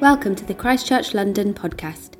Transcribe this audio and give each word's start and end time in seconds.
Welcome 0.00 0.36
to 0.36 0.44
the 0.44 0.54
Christchurch 0.54 1.12
London 1.12 1.52
podcast. 1.52 2.10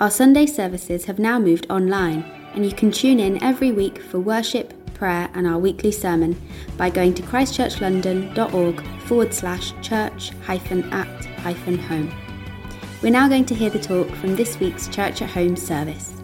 Our 0.00 0.10
Sunday 0.10 0.46
services 0.46 1.04
have 1.04 1.18
now 1.18 1.38
moved 1.38 1.66
online, 1.68 2.22
and 2.54 2.64
you 2.64 2.72
can 2.72 2.90
tune 2.90 3.20
in 3.20 3.42
every 3.44 3.72
week 3.72 4.00
for 4.00 4.18
worship, 4.18 4.72
prayer, 4.94 5.28
and 5.34 5.46
our 5.46 5.58
weekly 5.58 5.92
sermon 5.92 6.40
by 6.78 6.88
going 6.88 7.12
to 7.12 7.22
christchurchlondon.org 7.22 8.82
forward 9.02 9.34
slash 9.34 9.74
church 9.82 10.30
hyphen 10.46 10.90
at 10.94 11.26
hyphen 11.40 11.76
home. 11.78 12.10
We're 13.02 13.12
now 13.12 13.28
going 13.28 13.44
to 13.44 13.54
hear 13.54 13.68
the 13.68 13.80
talk 13.80 14.08
from 14.16 14.34
this 14.34 14.58
week's 14.58 14.88
Church 14.88 15.20
at 15.20 15.28
Home 15.28 15.56
service. 15.56 16.15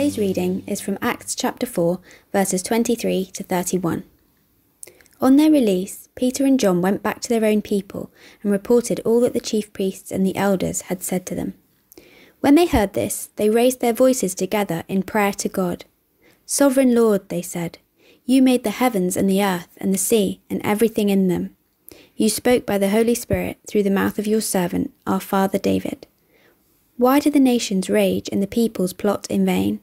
Today's 0.00 0.18
reading 0.18 0.62
is 0.66 0.80
from 0.80 0.96
Acts 1.02 1.34
chapter 1.34 1.66
4, 1.66 2.00
verses 2.32 2.62
23 2.62 3.26
to 3.34 3.42
31. 3.42 4.02
On 5.20 5.36
their 5.36 5.50
release, 5.50 6.08
Peter 6.14 6.46
and 6.46 6.58
John 6.58 6.80
went 6.80 7.02
back 7.02 7.20
to 7.20 7.28
their 7.28 7.44
own 7.44 7.60
people 7.60 8.10
and 8.42 8.50
reported 8.50 9.00
all 9.00 9.20
that 9.20 9.34
the 9.34 9.40
chief 9.40 9.70
priests 9.74 10.10
and 10.10 10.24
the 10.24 10.36
elders 10.36 10.80
had 10.88 11.02
said 11.02 11.26
to 11.26 11.34
them. 11.34 11.52
When 12.40 12.54
they 12.54 12.64
heard 12.64 12.94
this, 12.94 13.28
they 13.36 13.50
raised 13.50 13.80
their 13.80 13.92
voices 13.92 14.34
together 14.34 14.84
in 14.88 15.02
prayer 15.02 15.34
to 15.34 15.50
God. 15.50 15.84
Sovereign 16.46 16.94
Lord, 16.94 17.28
they 17.28 17.42
said, 17.42 17.76
you 18.24 18.40
made 18.40 18.64
the 18.64 18.70
heavens 18.70 19.18
and 19.18 19.28
the 19.28 19.44
earth 19.44 19.68
and 19.76 19.92
the 19.92 19.98
sea 19.98 20.40
and 20.48 20.62
everything 20.64 21.10
in 21.10 21.28
them. 21.28 21.54
You 22.16 22.30
spoke 22.30 22.64
by 22.64 22.78
the 22.78 22.88
Holy 22.88 23.14
Spirit 23.14 23.58
through 23.68 23.82
the 23.82 23.90
mouth 23.90 24.18
of 24.18 24.26
your 24.26 24.40
servant, 24.40 24.94
our 25.06 25.20
father 25.20 25.58
David. 25.58 26.06
Why 26.96 27.20
do 27.20 27.30
the 27.30 27.38
nations 27.38 27.90
rage 27.90 28.30
and 28.32 28.42
the 28.42 28.46
peoples 28.46 28.94
plot 28.94 29.26
in 29.28 29.44
vain? 29.44 29.82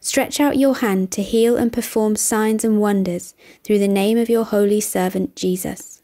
Stretch 0.00 0.40
out 0.40 0.56
your 0.56 0.76
hand 0.76 1.10
to 1.12 1.22
heal 1.22 1.56
and 1.56 1.72
perform 1.72 2.16
signs 2.16 2.64
and 2.64 2.80
wonders 2.80 3.34
through 3.62 3.78
the 3.78 3.86
name 3.88 4.16
of 4.16 4.30
your 4.30 4.44
holy 4.44 4.80
servant 4.80 5.36
Jesus. 5.36 6.02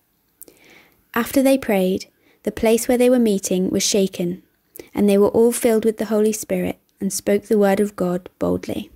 After 1.14 1.42
they 1.42 1.56
prayed, 1.56 2.06
the 2.42 2.52
place 2.52 2.86
where 2.86 2.98
they 2.98 3.08
were 3.08 3.19
meeting 3.19 3.70
was 3.70 3.83
shaken, 3.83 4.42
and 4.94 5.08
they 5.08 5.17
were 5.17 5.28
all 5.28 5.50
filled 5.50 5.86
with 5.86 5.97
the 5.97 6.05
Holy 6.06 6.33
Spirit 6.33 6.78
and 7.00 7.11
spoke 7.11 7.44
the 7.44 7.58
word 7.58 7.80
of 7.80 7.97
God 7.97 8.28
boldly. 8.39 8.91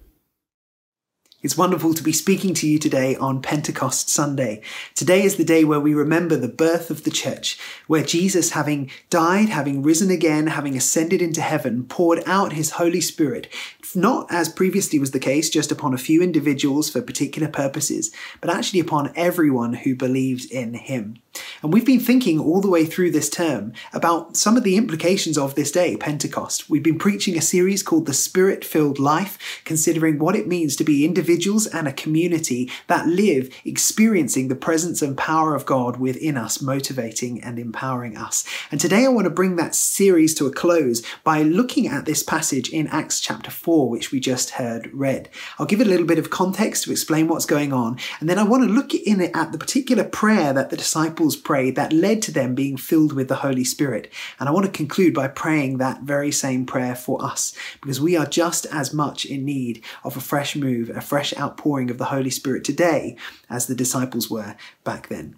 It's 1.42 1.56
wonderful 1.56 1.94
to 1.94 2.02
be 2.02 2.12
speaking 2.12 2.52
to 2.52 2.68
you 2.68 2.78
today 2.78 3.16
on 3.16 3.40
Pentecost 3.40 4.10
Sunday. 4.10 4.60
Today 4.94 5.22
is 5.22 5.36
the 5.36 5.44
day 5.44 5.64
where 5.64 5.80
we 5.80 5.94
remember 5.94 6.36
the 6.36 6.48
birth 6.48 6.90
of 6.90 7.04
the 7.04 7.10
church, 7.10 7.58
where 7.86 8.02
Jesus, 8.02 8.50
having 8.50 8.90
died, 9.08 9.48
having 9.48 9.82
risen 9.82 10.10
again, 10.10 10.48
having 10.48 10.76
ascended 10.76 11.22
into 11.22 11.40
heaven, 11.40 11.84
poured 11.84 12.22
out 12.26 12.52
his 12.52 12.72
Holy 12.72 13.00
Spirit, 13.00 13.48
not 13.94 14.26
as 14.30 14.50
previously 14.50 14.98
was 14.98 15.12
the 15.12 15.18
case, 15.18 15.48
just 15.48 15.72
upon 15.72 15.94
a 15.94 15.98
few 15.98 16.22
individuals 16.22 16.90
for 16.90 17.00
particular 17.00 17.48
purposes, 17.48 18.10
but 18.42 18.50
actually 18.50 18.80
upon 18.80 19.10
everyone 19.16 19.72
who 19.72 19.94
believed 19.94 20.50
in 20.52 20.74
him. 20.74 21.16
And 21.62 21.72
we've 21.72 21.86
been 21.86 22.00
thinking 22.00 22.40
all 22.40 22.60
the 22.60 22.70
way 22.70 22.84
through 22.84 23.12
this 23.12 23.30
term 23.30 23.72
about 23.92 24.36
some 24.36 24.56
of 24.56 24.64
the 24.64 24.76
implications 24.76 25.38
of 25.38 25.54
this 25.54 25.70
day, 25.70 25.96
Pentecost. 25.96 26.68
We've 26.68 26.82
been 26.82 26.98
preaching 26.98 27.36
a 27.36 27.42
series 27.42 27.82
called 27.82 28.06
The 28.06 28.14
Spirit 28.14 28.64
Filled 28.64 28.98
Life, 28.98 29.62
considering 29.64 30.18
what 30.18 30.36
it 30.36 30.48
means 30.48 30.76
to 30.76 30.84
be 30.84 31.04
individuals 31.30 31.66
and 31.68 31.86
a 31.86 31.92
community 31.92 32.68
that 32.88 33.06
live 33.06 33.54
experiencing 33.64 34.48
the 34.48 34.56
presence 34.56 35.00
and 35.00 35.16
power 35.16 35.54
of 35.54 35.64
God 35.64 35.96
within 35.98 36.36
us, 36.36 36.60
motivating 36.60 37.40
and 37.42 37.58
empowering 37.58 38.16
us. 38.16 38.44
And 38.72 38.80
today 38.80 39.04
I 39.04 39.08
want 39.08 39.26
to 39.26 39.30
bring 39.30 39.56
that 39.56 39.76
series 39.76 40.34
to 40.34 40.46
a 40.46 40.52
close 40.52 41.02
by 41.22 41.42
looking 41.42 41.86
at 41.86 42.04
this 42.04 42.24
passage 42.24 42.68
in 42.70 42.88
Acts 42.88 43.20
chapter 43.20 43.50
4, 43.50 43.88
which 43.88 44.10
we 44.10 44.18
just 44.18 44.50
heard 44.50 44.90
read. 44.92 45.28
I'll 45.58 45.66
give 45.66 45.80
it 45.80 45.86
a 45.86 45.90
little 45.90 46.06
bit 46.06 46.18
of 46.18 46.30
context 46.30 46.84
to 46.84 46.90
explain 46.90 47.28
what's 47.28 47.46
going 47.46 47.72
on, 47.72 47.98
and 48.18 48.28
then 48.28 48.38
I 48.38 48.42
want 48.42 48.64
to 48.64 48.68
look 48.68 48.92
in 48.92 49.20
it 49.20 49.30
at 49.34 49.52
the 49.52 49.58
particular 49.58 50.04
prayer 50.04 50.52
that 50.52 50.70
the 50.70 50.76
disciples 50.76 51.36
prayed 51.36 51.76
that 51.76 51.92
led 51.92 52.22
to 52.22 52.32
them 52.32 52.54
being 52.54 52.76
filled 52.76 53.12
with 53.12 53.28
the 53.28 53.36
Holy 53.36 53.64
Spirit. 53.64 54.12
And 54.40 54.48
I 54.48 54.52
want 54.52 54.66
to 54.66 54.72
conclude 54.72 55.14
by 55.14 55.28
praying 55.28 55.78
that 55.78 56.02
very 56.02 56.32
same 56.32 56.66
prayer 56.66 56.96
for 56.96 57.24
us, 57.24 57.54
because 57.80 58.00
we 58.00 58.16
are 58.16 58.26
just 58.26 58.66
as 58.66 58.92
much 58.92 59.24
in 59.24 59.44
need 59.44 59.84
of 60.02 60.16
a 60.16 60.20
fresh 60.20 60.56
move, 60.56 60.90
a 60.90 61.00
fresh 61.00 61.19
outpouring 61.38 61.90
of 61.90 61.98
the 61.98 62.06
Holy 62.06 62.30
Spirit 62.30 62.64
today 62.64 63.16
as 63.48 63.66
the 63.66 63.74
disciples 63.74 64.30
were 64.30 64.56
back 64.84 65.08
then. 65.08 65.36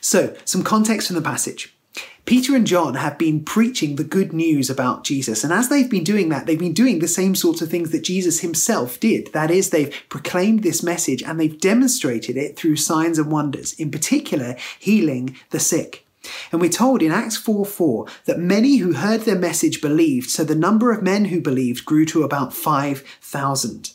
So, 0.00 0.36
some 0.44 0.62
context 0.62 1.08
from 1.08 1.16
the 1.16 1.22
passage. 1.22 1.76
Peter 2.24 2.56
and 2.56 2.66
John 2.66 2.94
have 2.94 3.16
been 3.18 3.44
preaching 3.44 3.94
the 3.94 4.04
good 4.04 4.32
news 4.32 4.68
about 4.68 5.04
Jesus. 5.04 5.44
And 5.44 5.52
as 5.52 5.68
they've 5.68 5.88
been 5.88 6.04
doing 6.04 6.28
that, 6.28 6.46
they've 6.46 6.58
been 6.58 6.72
doing 6.72 6.98
the 6.98 7.06
same 7.06 7.36
sorts 7.36 7.62
of 7.62 7.70
things 7.70 7.92
that 7.92 8.02
Jesus 8.02 8.40
himself 8.40 8.98
did. 8.98 9.32
That 9.32 9.50
is, 9.50 9.70
they've 9.70 9.94
proclaimed 10.08 10.64
this 10.64 10.82
message 10.82 11.22
and 11.22 11.38
they've 11.38 11.58
demonstrated 11.58 12.36
it 12.36 12.56
through 12.56 12.76
signs 12.76 13.18
and 13.18 13.30
wonders, 13.30 13.74
in 13.74 13.92
particular, 13.92 14.56
healing 14.80 15.36
the 15.50 15.60
sick. 15.60 16.04
And 16.50 16.60
we're 16.60 16.68
told 16.68 17.02
in 17.02 17.12
Acts 17.12 17.36
4 17.36 17.64
4 17.64 18.06
that 18.24 18.38
many 18.38 18.78
who 18.78 18.94
heard 18.94 19.20
their 19.20 19.38
message 19.38 19.80
believed, 19.80 20.28
so 20.28 20.42
the 20.42 20.56
number 20.56 20.90
of 20.90 21.02
men 21.02 21.26
who 21.26 21.40
believed 21.40 21.84
grew 21.84 22.04
to 22.06 22.24
about 22.24 22.52
5,000. 22.52 23.92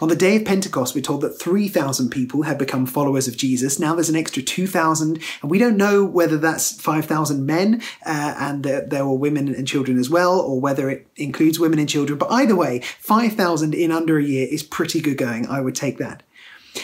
On 0.00 0.08
the 0.08 0.16
day 0.16 0.36
of 0.36 0.44
Pentecost, 0.44 0.94
we're 0.94 1.00
told 1.00 1.20
that 1.20 1.38
3,000 1.38 2.10
people 2.10 2.42
had 2.42 2.58
become 2.58 2.84
followers 2.84 3.28
of 3.28 3.36
Jesus. 3.36 3.78
Now 3.78 3.94
there's 3.94 4.08
an 4.08 4.16
extra 4.16 4.42
2,000, 4.42 5.20
and 5.40 5.50
we 5.50 5.58
don't 5.58 5.76
know 5.76 6.04
whether 6.04 6.36
that's 6.36 6.80
5,000 6.80 7.46
men 7.46 7.80
uh, 8.04 8.34
and 8.38 8.64
there, 8.64 8.80
there 8.80 9.06
were 9.06 9.14
women 9.14 9.54
and 9.54 9.68
children 9.68 9.98
as 9.98 10.10
well, 10.10 10.40
or 10.40 10.60
whether 10.60 10.90
it 10.90 11.06
includes 11.16 11.60
women 11.60 11.78
and 11.78 11.88
children. 11.88 12.18
But 12.18 12.32
either 12.32 12.56
way, 12.56 12.80
5,000 12.80 13.72
in 13.72 13.92
under 13.92 14.18
a 14.18 14.24
year 14.24 14.48
is 14.50 14.64
pretty 14.64 15.00
good 15.00 15.16
going. 15.16 15.46
I 15.46 15.60
would 15.60 15.76
take 15.76 15.98
that. 15.98 16.24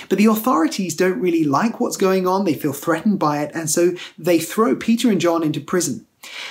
But 0.09 0.19
the 0.19 0.27
authorities 0.27 0.95
don't 0.95 1.21
really 1.21 1.43
like 1.43 1.81
what's 1.81 1.97
going 1.97 2.29
on. 2.29 2.45
They 2.45 2.55
feel 2.55 2.73
threatened 2.73 3.19
by 3.19 3.43
it. 3.43 3.51
And 3.55 3.69
so 3.69 3.95
they 4.17 4.39
throw 4.39 4.77
Peter 4.77 5.11
and 5.11 5.21
John 5.21 5.43
into 5.43 5.61
prison. 5.61 6.07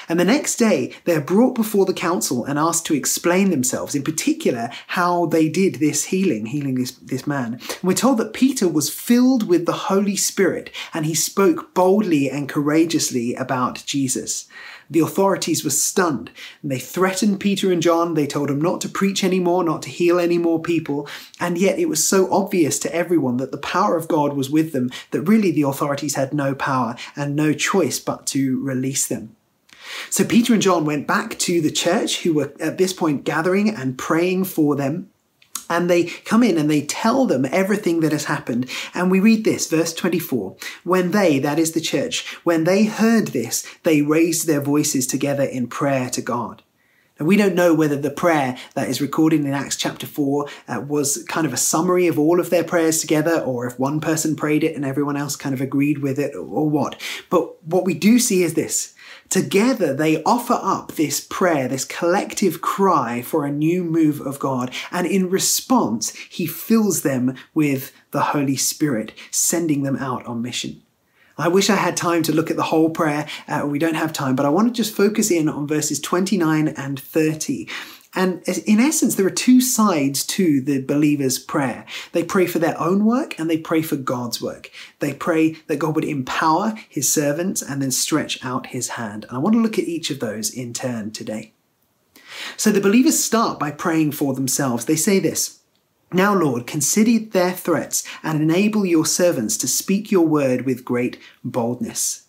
And 0.08 0.20
the 0.20 0.26
next 0.26 0.56
day, 0.56 0.94
they 1.06 1.16
are 1.16 1.22
brought 1.22 1.54
before 1.54 1.86
the 1.86 1.94
council 1.94 2.44
and 2.44 2.58
asked 2.58 2.86
to 2.88 2.96
explain 2.96 3.52
themselves, 3.52 3.94
in 3.94 4.04
particular, 4.04 4.70
how 4.88 5.28
they 5.28 5.50
did 5.50 5.76
this 5.76 6.06
healing, 6.06 6.48
healing 6.48 6.76
this, 6.76 6.92
this 6.92 7.28
man. 7.28 7.54
And 7.54 7.84
we're 7.84 7.94
told 7.94 8.18
that 8.18 8.34
Peter 8.34 8.68
was 8.68 8.90
filled 8.90 9.48
with 9.48 9.66
the 9.66 9.74
Holy 9.74 10.16
Spirit 10.16 10.72
and 10.94 11.06
he 11.06 11.14
spoke 11.14 11.74
boldly 11.74 12.30
and 12.30 12.50
courageously 12.50 13.36
about 13.36 13.84
Jesus. 13.86 14.48
The 14.90 15.02
authorities 15.02 15.64
were 15.64 15.70
stunned. 15.70 16.32
And 16.64 16.72
they 16.72 16.80
threatened 16.80 17.40
Peter 17.40 17.72
and 17.72 17.82
John. 17.82 18.16
They 18.16 18.26
told 18.26 18.50
them 18.50 18.62
not 18.62 18.82
to 18.82 18.90
preach 18.90 19.24
anymore, 19.24 19.64
not 19.64 19.84
to 19.84 19.90
heal 19.90 20.20
any 20.20 20.40
more 20.40 20.60
people. 20.60 21.08
And 21.40 21.58
yet 21.58 21.78
it 21.78 21.88
was 21.88 22.06
so 22.06 22.32
obvious 22.34 22.80
to 22.80 22.96
everyone 22.96 23.38
that 23.38 23.52
the 23.52 23.58
power 23.60 23.96
of 23.96 24.08
God 24.08 24.34
was 24.34 24.50
with 24.50 24.72
them 24.72 24.90
that 25.12 25.22
really 25.22 25.52
the 25.52 25.62
authorities 25.62 26.16
had 26.16 26.34
no 26.34 26.56
power 26.56 26.96
and 27.16 27.36
no 27.36 27.54
choice 27.54 28.00
but 28.00 28.26
to 28.28 28.60
release 28.64 29.06
them. 29.08 29.36
So 30.10 30.24
Peter 30.24 30.54
and 30.54 30.62
John 30.62 30.86
went 30.86 31.08
back 31.08 31.38
to 31.40 31.62
the 31.62 31.72
church, 31.72 32.24
who 32.24 32.34
were 32.34 32.54
at 32.60 32.78
this 32.78 32.94
point 32.94 33.24
gathering 33.24 33.70
and 33.70 33.98
praying 33.98 34.46
for 34.46 34.76
them. 34.76 35.10
And 35.72 35.88
they 35.88 36.06
come 36.06 36.42
in 36.42 36.58
and 36.58 36.70
they 36.70 36.82
tell 36.82 37.28
them 37.28 37.46
everything 37.52 38.00
that 38.00 38.12
has 38.12 38.26
happened. 38.26 38.68
And 38.96 39.12
we 39.12 39.20
read 39.20 39.44
this, 39.44 39.70
verse 39.70 39.94
24. 39.94 40.56
When 40.84 41.12
they, 41.12 41.38
that 41.40 41.60
is 41.60 41.74
the 41.74 41.82
church, 41.82 42.26
when 42.44 42.64
they 42.64 42.86
heard 42.86 43.28
this, 43.28 43.68
they 43.84 44.02
raised 44.02 44.48
their 44.48 44.62
voices 44.62 45.06
together 45.06 45.44
in 45.44 45.68
prayer 45.68 46.10
to 46.10 46.22
God. 46.24 46.64
And 47.20 47.28
we 47.28 47.36
don't 47.36 47.54
know 47.54 47.74
whether 47.74 47.98
the 47.98 48.10
prayer 48.10 48.58
that 48.76 48.88
is 48.88 49.02
recorded 49.02 49.42
in 49.42 49.54
Acts 49.54 49.76
chapter 49.76 50.08
4 50.08 50.48
uh, 50.70 50.82
was 50.88 51.24
kind 51.26 51.46
of 51.46 51.52
a 51.52 51.58
summary 51.58 52.08
of 52.08 52.18
all 52.18 52.40
of 52.40 52.50
their 52.50 52.64
prayers 52.64 53.02
together, 53.02 53.42
or 53.42 53.68
if 53.68 53.78
one 53.78 54.00
person 54.00 54.38
prayed 54.38 54.64
it 54.64 54.74
and 54.74 54.86
everyone 54.86 55.18
else 55.18 55.36
kind 55.36 55.54
of 55.54 55.60
agreed 55.60 55.98
with 55.98 56.18
it, 56.18 56.34
or 56.34 56.70
what. 56.70 57.00
But 57.30 57.62
what 57.66 57.84
we 57.84 57.94
do 57.94 58.20
see 58.20 58.42
is 58.42 58.54
this 58.54 58.96
Together, 59.30 59.94
they 59.94 60.24
offer 60.24 60.60
up 60.60 60.94
this 60.94 61.22
prayer, 61.22 61.68
this 61.68 61.86
collective 61.86 62.62
cry 62.62 63.22
for 63.22 63.46
a 63.46 63.52
new 63.52 63.84
move 63.84 64.20
of 64.22 64.40
God. 64.40 64.74
And 64.92 65.06
in 65.06 65.30
response, 65.30 66.16
he 66.16 66.48
fills 66.48 67.04
them 67.04 67.36
with 67.54 67.94
the 68.10 68.22
Holy 68.22 68.56
Spirit, 68.56 69.14
sending 69.30 69.84
them 69.84 69.98
out 69.98 70.26
on 70.26 70.42
mission. 70.42 70.82
I 71.38 71.48
wish 71.48 71.70
I 71.70 71.76
had 71.76 71.96
time 71.96 72.24
to 72.24 72.34
look 72.34 72.50
at 72.50 72.58
the 72.58 72.64
whole 72.64 72.90
prayer. 72.90 73.28
Uh, 73.48 73.66
we 73.66 73.80
don't 73.80 73.94
have 73.94 74.12
time, 74.12 74.36
but 74.36 74.46
I 74.46 74.50
want 74.50 74.68
to 74.68 74.74
just 74.74 74.96
focus 74.96 75.32
in 75.32 75.48
on 75.48 75.68
verses 75.68 76.00
29 76.00 76.68
and 76.68 77.00
30. 77.00 77.70
And 78.16 78.42
in 78.66 78.80
essence, 78.80 79.16
there 79.16 79.28
are 79.28 79.32
two 79.32 79.62
sides 79.62 80.26
to 80.28 80.62
the 80.62 80.82
believer's 80.82 81.38
prayer. 81.38 81.86
They 82.12 82.24
pray 82.24 82.48
for 82.48 82.58
their 82.58 82.80
own 82.80 83.06
work 83.06 83.40
and 83.40 83.48
they 83.50 83.58
pray 83.58 83.84
for 83.84 83.96
God's 83.98 84.42
work. 84.42 84.72
They 85.00 85.14
pray 85.14 85.58
that 85.68 85.78
God 85.78 85.94
would 85.96 86.06
empower 86.06 86.74
his 86.90 87.12
servants 87.12 87.62
and 87.62 87.82
then 87.82 87.92
stretch 87.92 88.44
out 88.44 88.68
his 88.68 88.90
hand. 88.90 89.26
And 89.26 89.38
I 89.38 89.40
want 89.40 89.54
to 89.54 89.62
look 89.62 89.78
at 89.78 89.86
each 89.86 90.10
of 90.10 90.20
those 90.20 90.50
in 90.50 90.74
turn 90.74 91.12
today. 91.12 91.54
So 92.58 92.72
the 92.72 92.82
believers 92.82 93.24
start 93.24 93.60
by 93.60 93.72
praying 93.72 94.14
for 94.14 94.34
themselves. 94.34 94.86
They 94.86 94.96
say 94.96 95.20
this 95.20 95.60
Now, 96.12 96.34
Lord, 96.34 96.66
consider 96.66 97.20
their 97.20 97.52
threats 97.52 98.04
and 98.24 98.42
enable 98.42 98.88
your 98.88 99.06
servants 99.06 99.56
to 99.58 99.68
speak 99.68 100.12
your 100.12 100.26
word 100.26 100.66
with 100.66 100.84
great 100.86 101.20
boldness. 101.44 102.24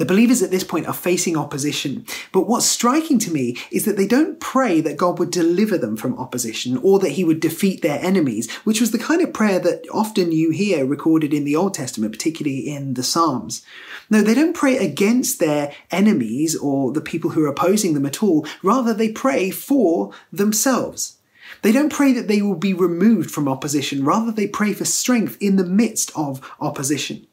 The 0.00 0.06
believers 0.06 0.42
at 0.42 0.50
this 0.50 0.64
point 0.64 0.86
are 0.86 0.94
facing 0.94 1.36
opposition. 1.36 2.06
But 2.32 2.48
what's 2.48 2.64
striking 2.64 3.18
to 3.18 3.30
me 3.30 3.58
is 3.70 3.84
that 3.84 3.98
they 3.98 4.06
don't 4.06 4.40
pray 4.40 4.80
that 4.80 4.96
God 4.96 5.18
would 5.18 5.30
deliver 5.30 5.76
them 5.76 5.94
from 5.94 6.18
opposition 6.18 6.78
or 6.78 6.98
that 7.00 7.10
he 7.10 7.22
would 7.22 7.38
defeat 7.38 7.82
their 7.82 8.02
enemies, 8.02 8.50
which 8.64 8.80
was 8.80 8.92
the 8.92 8.98
kind 8.98 9.20
of 9.20 9.34
prayer 9.34 9.58
that 9.58 9.84
often 9.92 10.32
you 10.32 10.52
hear 10.52 10.86
recorded 10.86 11.34
in 11.34 11.44
the 11.44 11.54
Old 11.54 11.74
Testament, 11.74 12.14
particularly 12.14 12.66
in 12.66 12.94
the 12.94 13.02
Psalms. 13.02 13.62
No, 14.08 14.22
they 14.22 14.32
don't 14.32 14.56
pray 14.56 14.78
against 14.78 15.38
their 15.38 15.70
enemies 15.90 16.56
or 16.56 16.92
the 16.92 17.02
people 17.02 17.32
who 17.32 17.44
are 17.44 17.48
opposing 17.48 17.92
them 17.92 18.06
at 18.06 18.22
all. 18.22 18.46
Rather, 18.62 18.94
they 18.94 19.12
pray 19.12 19.50
for 19.50 20.14
themselves. 20.32 21.18
They 21.60 21.72
don't 21.72 21.92
pray 21.92 22.14
that 22.14 22.26
they 22.26 22.40
will 22.40 22.56
be 22.56 22.72
removed 22.72 23.30
from 23.30 23.48
opposition. 23.48 24.02
Rather, 24.06 24.32
they 24.32 24.46
pray 24.46 24.72
for 24.72 24.86
strength 24.86 25.36
in 25.42 25.56
the 25.56 25.64
midst 25.64 26.10
of 26.16 26.40
opposition. 26.58 27.26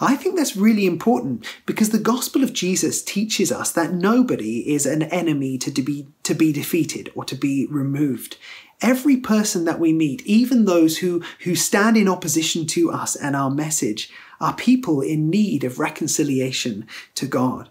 I 0.00 0.16
think 0.16 0.36
that's 0.36 0.56
really 0.56 0.86
important 0.86 1.46
because 1.66 1.90
the 1.90 1.98
gospel 1.98 2.42
of 2.42 2.52
Jesus 2.52 3.02
teaches 3.02 3.50
us 3.52 3.72
that 3.72 3.92
nobody 3.92 4.72
is 4.72 4.86
an 4.86 5.02
enemy 5.04 5.58
to 5.58 5.70
be, 5.82 6.06
to 6.22 6.34
be 6.34 6.52
defeated 6.52 7.10
or 7.14 7.24
to 7.24 7.34
be 7.34 7.66
removed. 7.66 8.36
Every 8.82 9.16
person 9.16 9.64
that 9.66 9.78
we 9.78 9.92
meet, 9.92 10.24
even 10.26 10.64
those 10.64 10.98
who, 10.98 11.22
who 11.40 11.54
stand 11.54 11.96
in 11.96 12.08
opposition 12.08 12.66
to 12.68 12.90
us 12.90 13.14
and 13.14 13.36
our 13.36 13.50
message, 13.50 14.10
are 14.40 14.54
people 14.54 15.02
in 15.02 15.28
need 15.28 15.64
of 15.64 15.78
reconciliation 15.78 16.86
to 17.14 17.26
God. 17.26 17.68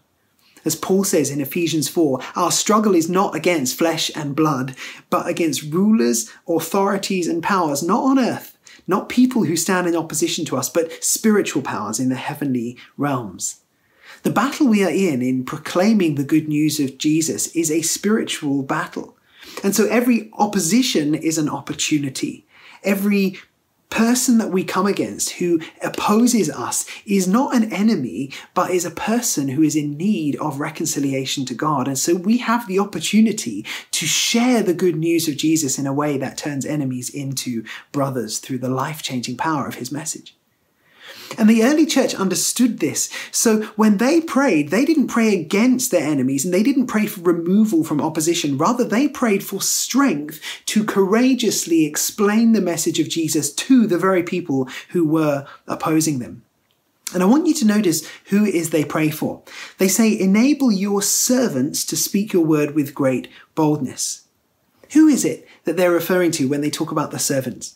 As 0.65 0.75
Paul 0.75 1.03
says 1.03 1.31
in 1.31 1.41
Ephesians 1.41 1.87
4, 1.87 2.19
our 2.35 2.51
struggle 2.51 2.93
is 2.93 3.09
not 3.09 3.35
against 3.35 3.77
flesh 3.77 4.11
and 4.15 4.35
blood, 4.35 4.75
but 5.09 5.27
against 5.27 5.63
rulers, 5.63 6.29
authorities, 6.47 7.27
and 7.27 7.41
powers, 7.41 7.81
not 7.81 8.03
on 8.03 8.19
earth, 8.19 8.57
not 8.89 9.07
people 9.07 9.43
who 9.43 9.55
stand 9.55 9.87
in 9.87 9.95
opposition 9.95 10.45
to 10.45 10.57
us, 10.57 10.67
but 10.67 10.91
spiritual 11.03 11.61
powers 11.61 11.99
in 11.99 12.09
the 12.09 12.15
heavenly 12.15 12.75
realms. 12.97 13.61
The 14.23 14.31
battle 14.31 14.67
we 14.67 14.83
are 14.83 14.89
in, 14.89 15.21
in 15.21 15.45
proclaiming 15.45 16.15
the 16.15 16.23
good 16.23 16.47
news 16.47 16.79
of 16.79 16.97
Jesus, 16.97 17.55
is 17.55 17.69
a 17.69 17.83
spiritual 17.83 18.63
battle. 18.63 19.15
And 19.63 19.75
so 19.75 19.85
every 19.85 20.31
opposition 20.33 21.13
is 21.13 21.37
an 21.37 21.49
opportunity. 21.49 22.47
Every 22.83 23.37
person 23.89 24.37
that 24.37 24.51
we 24.51 24.63
come 24.63 24.85
against 24.85 25.31
who 25.31 25.59
opposes 25.81 26.49
us 26.49 26.85
is 27.05 27.27
not 27.27 27.55
an 27.55 27.71
enemy, 27.73 28.31
but 28.53 28.71
is 28.71 28.85
a 28.85 28.91
person 28.91 29.49
who 29.49 29.63
is 29.63 29.75
in 29.75 29.97
need 29.97 30.35
of 30.37 30.59
reconciliation 30.59 31.45
to 31.45 31.53
God. 31.53 31.87
And 31.87 31.97
so 31.97 32.15
we 32.15 32.37
have 32.37 32.67
the 32.67 32.79
opportunity 32.79 33.65
to 33.91 34.05
share 34.05 34.61
the 34.61 34.73
good 34.73 34.95
news 34.95 35.27
of 35.27 35.37
Jesus 35.37 35.79
in 35.79 35.87
a 35.87 35.93
way 35.93 36.17
that 36.17 36.37
turns 36.37 36.65
enemies 36.65 37.09
into 37.09 37.63
brothers 37.91 38.39
through 38.39 38.59
the 38.59 38.69
life 38.69 39.01
changing 39.01 39.37
power 39.37 39.67
of 39.67 39.75
his 39.75 39.91
message. 39.91 40.35
And 41.37 41.49
the 41.49 41.63
early 41.63 41.85
church 41.85 42.15
understood 42.15 42.79
this. 42.79 43.09
So 43.31 43.63
when 43.75 43.97
they 43.97 44.21
prayed, 44.21 44.69
they 44.69 44.85
didn't 44.85 45.07
pray 45.07 45.39
against 45.39 45.91
their 45.91 46.03
enemies 46.03 46.43
and 46.43 46.53
they 46.53 46.63
didn't 46.63 46.87
pray 46.87 47.05
for 47.05 47.21
removal 47.21 47.83
from 47.83 48.01
opposition. 48.01 48.57
Rather, 48.57 48.83
they 48.83 49.07
prayed 49.07 49.43
for 49.43 49.61
strength 49.61 50.41
to 50.65 50.83
courageously 50.83 51.85
explain 51.85 52.53
the 52.53 52.61
message 52.61 52.99
of 52.99 53.09
Jesus 53.09 53.53
to 53.53 53.87
the 53.87 53.97
very 53.97 54.23
people 54.23 54.67
who 54.89 55.07
were 55.07 55.45
opposing 55.67 56.19
them. 56.19 56.43
And 57.13 57.23
I 57.23 57.25
want 57.25 57.47
you 57.47 57.55
to 57.55 57.65
notice 57.65 58.07
who 58.25 58.45
is 58.45 58.69
they 58.69 58.85
pray 58.85 59.09
for. 59.09 59.41
They 59.79 59.87
say, 59.87 60.17
enable 60.17 60.71
your 60.71 61.01
servants 61.01 61.83
to 61.85 61.97
speak 61.97 62.33
your 62.33 62.45
word 62.45 62.75
with 62.75 62.93
great 62.93 63.27
boldness. 63.55 64.27
Who 64.91 65.07
is 65.07 65.25
it 65.25 65.47
that 65.63 65.75
they're 65.75 65.91
referring 65.91 66.31
to 66.31 66.47
when 66.47 66.61
they 66.61 66.69
talk 66.69 66.91
about 66.91 67.11
the 67.11 67.19
servants? 67.19 67.75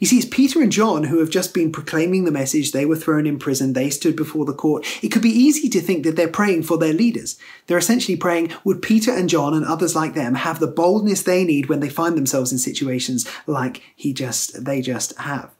You 0.00 0.06
see, 0.06 0.16
it's 0.16 0.26
Peter 0.26 0.60
and 0.60 0.72
John 0.72 1.04
who 1.04 1.18
have 1.18 1.30
just 1.30 1.54
been 1.54 1.70
proclaiming 1.72 2.24
the 2.24 2.32
message. 2.32 2.72
They 2.72 2.84
were 2.84 2.96
thrown 2.96 3.26
in 3.26 3.38
prison. 3.38 3.72
They 3.72 3.90
stood 3.90 4.16
before 4.16 4.44
the 4.44 4.52
court. 4.52 4.84
It 5.02 5.08
could 5.08 5.22
be 5.22 5.30
easy 5.30 5.68
to 5.68 5.80
think 5.80 6.04
that 6.04 6.16
they're 6.16 6.28
praying 6.28 6.64
for 6.64 6.78
their 6.78 6.92
leaders. 6.92 7.38
They're 7.66 7.78
essentially 7.78 8.16
praying, 8.16 8.52
would 8.64 8.82
Peter 8.82 9.12
and 9.12 9.28
John 9.28 9.54
and 9.54 9.64
others 9.64 9.94
like 9.94 10.14
them 10.14 10.34
have 10.34 10.58
the 10.60 10.66
boldness 10.66 11.22
they 11.22 11.44
need 11.44 11.68
when 11.68 11.80
they 11.80 11.88
find 11.88 12.16
themselves 12.16 12.52
in 12.52 12.58
situations 12.58 13.28
like 13.46 13.82
he 13.94 14.12
just, 14.12 14.64
they 14.64 14.80
just 14.80 15.16
have? 15.18 15.50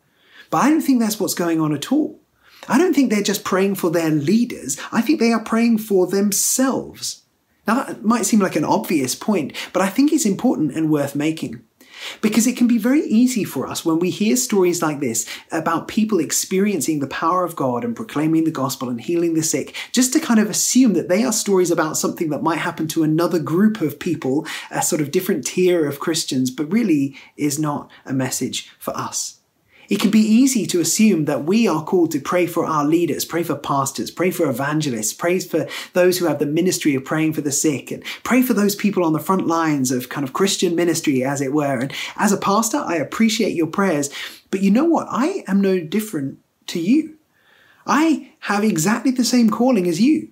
But 0.51 0.59
I 0.59 0.71
don't 0.71 0.83
think 0.83 1.01
that's 1.01 1.21
what's 1.21 1.35
going 1.35 1.61
on 1.61 1.73
at 1.73 1.93
all. 1.93 2.21
I 2.69 2.79
don't 2.79 2.95
think 2.95 3.11
they're 3.11 3.23
just 3.23 3.45
praying 3.45 3.75
for 3.77 3.91
their 3.91 4.11
leaders. 4.11 4.79
I 4.91 5.01
think 5.01 5.21
they 5.21 5.33
are 5.33 5.43
praying 5.43 5.79
for 5.79 6.07
themselves. 6.07 7.23
Now 7.67 7.83
that 7.83 8.05
might 8.05 8.27
seem 8.27 8.41
like 8.41 8.57
an 8.57 8.65
obvious 8.65 9.15
point, 9.15 9.53
but 9.73 9.83
I 9.83 9.89
think 9.89 10.13
it's 10.13 10.27
important 10.27 10.75
and 10.75 10.91
worth 10.91 11.15
making. 11.15 11.63
Because 12.21 12.47
it 12.47 12.57
can 12.57 12.67
be 12.67 12.79
very 12.79 13.03
easy 13.03 13.45
for 13.45 13.67
us 13.67 13.85
when 13.85 13.99
we 13.99 14.11
hear 14.11 14.37
stories 14.37 14.83
like 14.83 15.01
this 15.01 15.27
about 15.51 15.89
people 15.89 16.21
experiencing 16.21 17.01
the 17.01 17.07
power 17.07 17.45
of 17.45 17.57
God 17.57 17.85
and 17.85 17.97
proclaiming 17.97 18.45
the 18.45 18.51
gospel 18.51 18.89
and 18.89 19.01
healing 19.01 19.35
the 19.35 19.43
sick, 19.43 19.75
just 19.93 20.13
to 20.13 20.21
kind 20.21 20.41
of 20.41 20.51
assume 20.51 20.95
that 20.95 21.09
they 21.09 21.25
are 21.25 21.33
stories 21.33 21.71
about 21.71 21.97
something 21.97 22.31
that 22.31 22.43
might 22.43 22.59
happen 22.59 22.89
to 22.89 23.03
another 23.03 23.39
group 23.39 23.81
of 23.81 23.99
people, 23.99 24.47
a 24.71 24.83
sort 24.83 25.01
of 25.01 25.11
different 25.11 25.47
tier 25.47 25.87
of 25.87 26.01
Christians, 26.01 26.51
but 26.51 26.73
really 26.73 27.17
is 27.37 27.59
not 27.59 27.91
a 28.05 28.13
message 28.13 28.71
for 28.79 28.97
us. 28.97 29.41
It 29.89 30.01
can 30.01 30.11
be 30.11 30.21
easy 30.21 30.67
to 30.67 30.81
assume 30.81 31.27
that 31.27 31.45
we 31.45 31.69
are 31.69 31.85
called 31.85 32.11
to 32.13 32.21
pray 32.21 32.47
for 32.47 32.65
our 32.65 32.85
leaders, 32.85 33.25
pray 33.25 33.43
for 33.43 33.55
pastors, 33.55 34.11
pray 34.11 34.31
for 34.31 34.49
evangelists, 34.49 35.13
pray 35.13 35.39
for 35.41 35.67
those 35.93 36.19
who 36.19 36.27
have 36.27 36.39
the 36.39 36.47
ministry 36.47 36.95
of 36.95 37.05
praying 37.05 37.35
for 37.35 37.41
the 37.41 37.53
sick, 37.53 37.91
and 37.91 38.03
pray 38.23 38.43
for 38.43 38.55
those 38.55 38.75
people 38.75 39.05
on 39.05 39.13
the 39.13 39.19
front 39.19 39.47
lines 39.47 39.91
of 39.91 40.09
kind 40.09 40.27
of 40.27 40.33
Christian 40.33 40.75
ministry, 40.75 41.23
as 41.25 41.41
it 41.41 41.53
were. 41.53 41.79
And 41.79 41.93
as 42.17 42.33
a 42.33 42.37
pastor, 42.37 42.79
I 42.79 42.97
appreciate 42.97 43.55
your 43.55 43.67
prayers, 43.67 44.11
but 44.51 44.61
you 44.61 44.71
know 44.71 44.85
what? 44.85 45.07
I 45.11 45.45
am 45.47 45.61
no 45.61 45.81
different 45.81 46.39
to 46.69 46.81
you. 46.81 47.17
I 47.87 48.33
have 48.41 48.65
exactly 48.65 49.11
the 49.11 49.25
same 49.25 49.51
calling 49.51 49.87
as 49.87 50.01
you. 50.01 50.29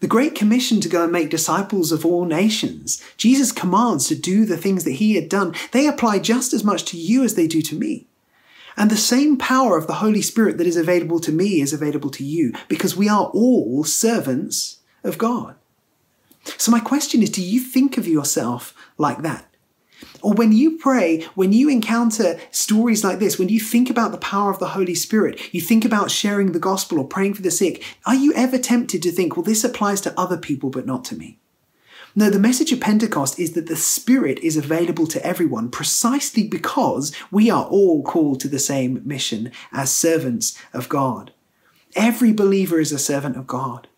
The 0.00 0.06
Great 0.06 0.34
Commission 0.34 0.80
to 0.80 0.88
go 0.88 1.04
and 1.04 1.12
make 1.12 1.28
disciples 1.28 1.92
of 1.92 2.06
all 2.06 2.24
nations, 2.24 3.02
Jesus' 3.18 3.52
commands 3.52 4.08
to 4.08 4.14
do 4.14 4.46
the 4.46 4.56
things 4.56 4.84
that 4.84 4.92
he 4.92 5.14
had 5.14 5.28
done, 5.28 5.54
they 5.72 5.86
apply 5.86 6.20
just 6.20 6.54
as 6.54 6.64
much 6.64 6.84
to 6.86 6.96
you 6.96 7.22
as 7.22 7.34
they 7.34 7.46
do 7.46 7.60
to 7.62 7.74
me. 7.74 8.06
And 8.80 8.90
the 8.90 8.96
same 8.96 9.36
power 9.36 9.76
of 9.76 9.86
the 9.86 9.96
Holy 9.96 10.22
Spirit 10.22 10.56
that 10.56 10.66
is 10.66 10.78
available 10.78 11.20
to 11.20 11.32
me 11.32 11.60
is 11.60 11.74
available 11.74 12.08
to 12.12 12.24
you 12.24 12.54
because 12.66 12.96
we 12.96 13.10
are 13.10 13.26
all 13.26 13.84
servants 13.84 14.78
of 15.04 15.18
God. 15.18 15.54
So, 16.56 16.72
my 16.72 16.80
question 16.80 17.22
is 17.22 17.28
do 17.28 17.42
you 17.42 17.60
think 17.60 17.98
of 17.98 18.08
yourself 18.08 18.74
like 18.96 19.20
that? 19.20 19.44
Or 20.22 20.32
when 20.32 20.52
you 20.52 20.78
pray, 20.78 21.26
when 21.34 21.52
you 21.52 21.68
encounter 21.68 22.40
stories 22.50 23.04
like 23.04 23.18
this, 23.18 23.38
when 23.38 23.50
you 23.50 23.60
think 23.60 23.90
about 23.90 24.12
the 24.12 24.18
power 24.18 24.50
of 24.50 24.60
the 24.60 24.68
Holy 24.68 24.94
Spirit, 24.94 25.52
you 25.52 25.60
think 25.60 25.84
about 25.84 26.10
sharing 26.10 26.52
the 26.52 26.58
gospel 26.58 26.98
or 26.98 27.06
praying 27.06 27.34
for 27.34 27.42
the 27.42 27.50
sick, 27.50 27.84
are 28.06 28.14
you 28.14 28.32
ever 28.32 28.56
tempted 28.56 29.02
to 29.02 29.12
think, 29.12 29.36
well, 29.36 29.44
this 29.44 29.62
applies 29.62 30.00
to 30.00 30.18
other 30.18 30.38
people 30.38 30.70
but 30.70 30.86
not 30.86 31.04
to 31.04 31.16
me? 31.16 31.39
No, 32.20 32.28
the 32.28 32.38
message 32.38 32.70
of 32.70 32.82
Pentecost 32.82 33.38
is 33.38 33.52
that 33.52 33.66
the 33.66 33.76
Spirit 33.76 34.40
is 34.40 34.58
available 34.58 35.06
to 35.06 35.26
everyone 35.26 35.70
precisely 35.70 36.46
because 36.46 37.16
we 37.30 37.48
are 37.48 37.64
all 37.64 38.02
called 38.02 38.40
to 38.40 38.48
the 38.48 38.58
same 38.58 39.00
mission 39.06 39.50
as 39.72 39.90
servants 39.90 40.54
of 40.74 40.90
God. 40.90 41.32
Every 41.96 42.34
believer 42.34 42.78
is 42.78 42.92
a 42.92 42.98
servant 42.98 43.38
of 43.38 43.46
God. 43.46 43.88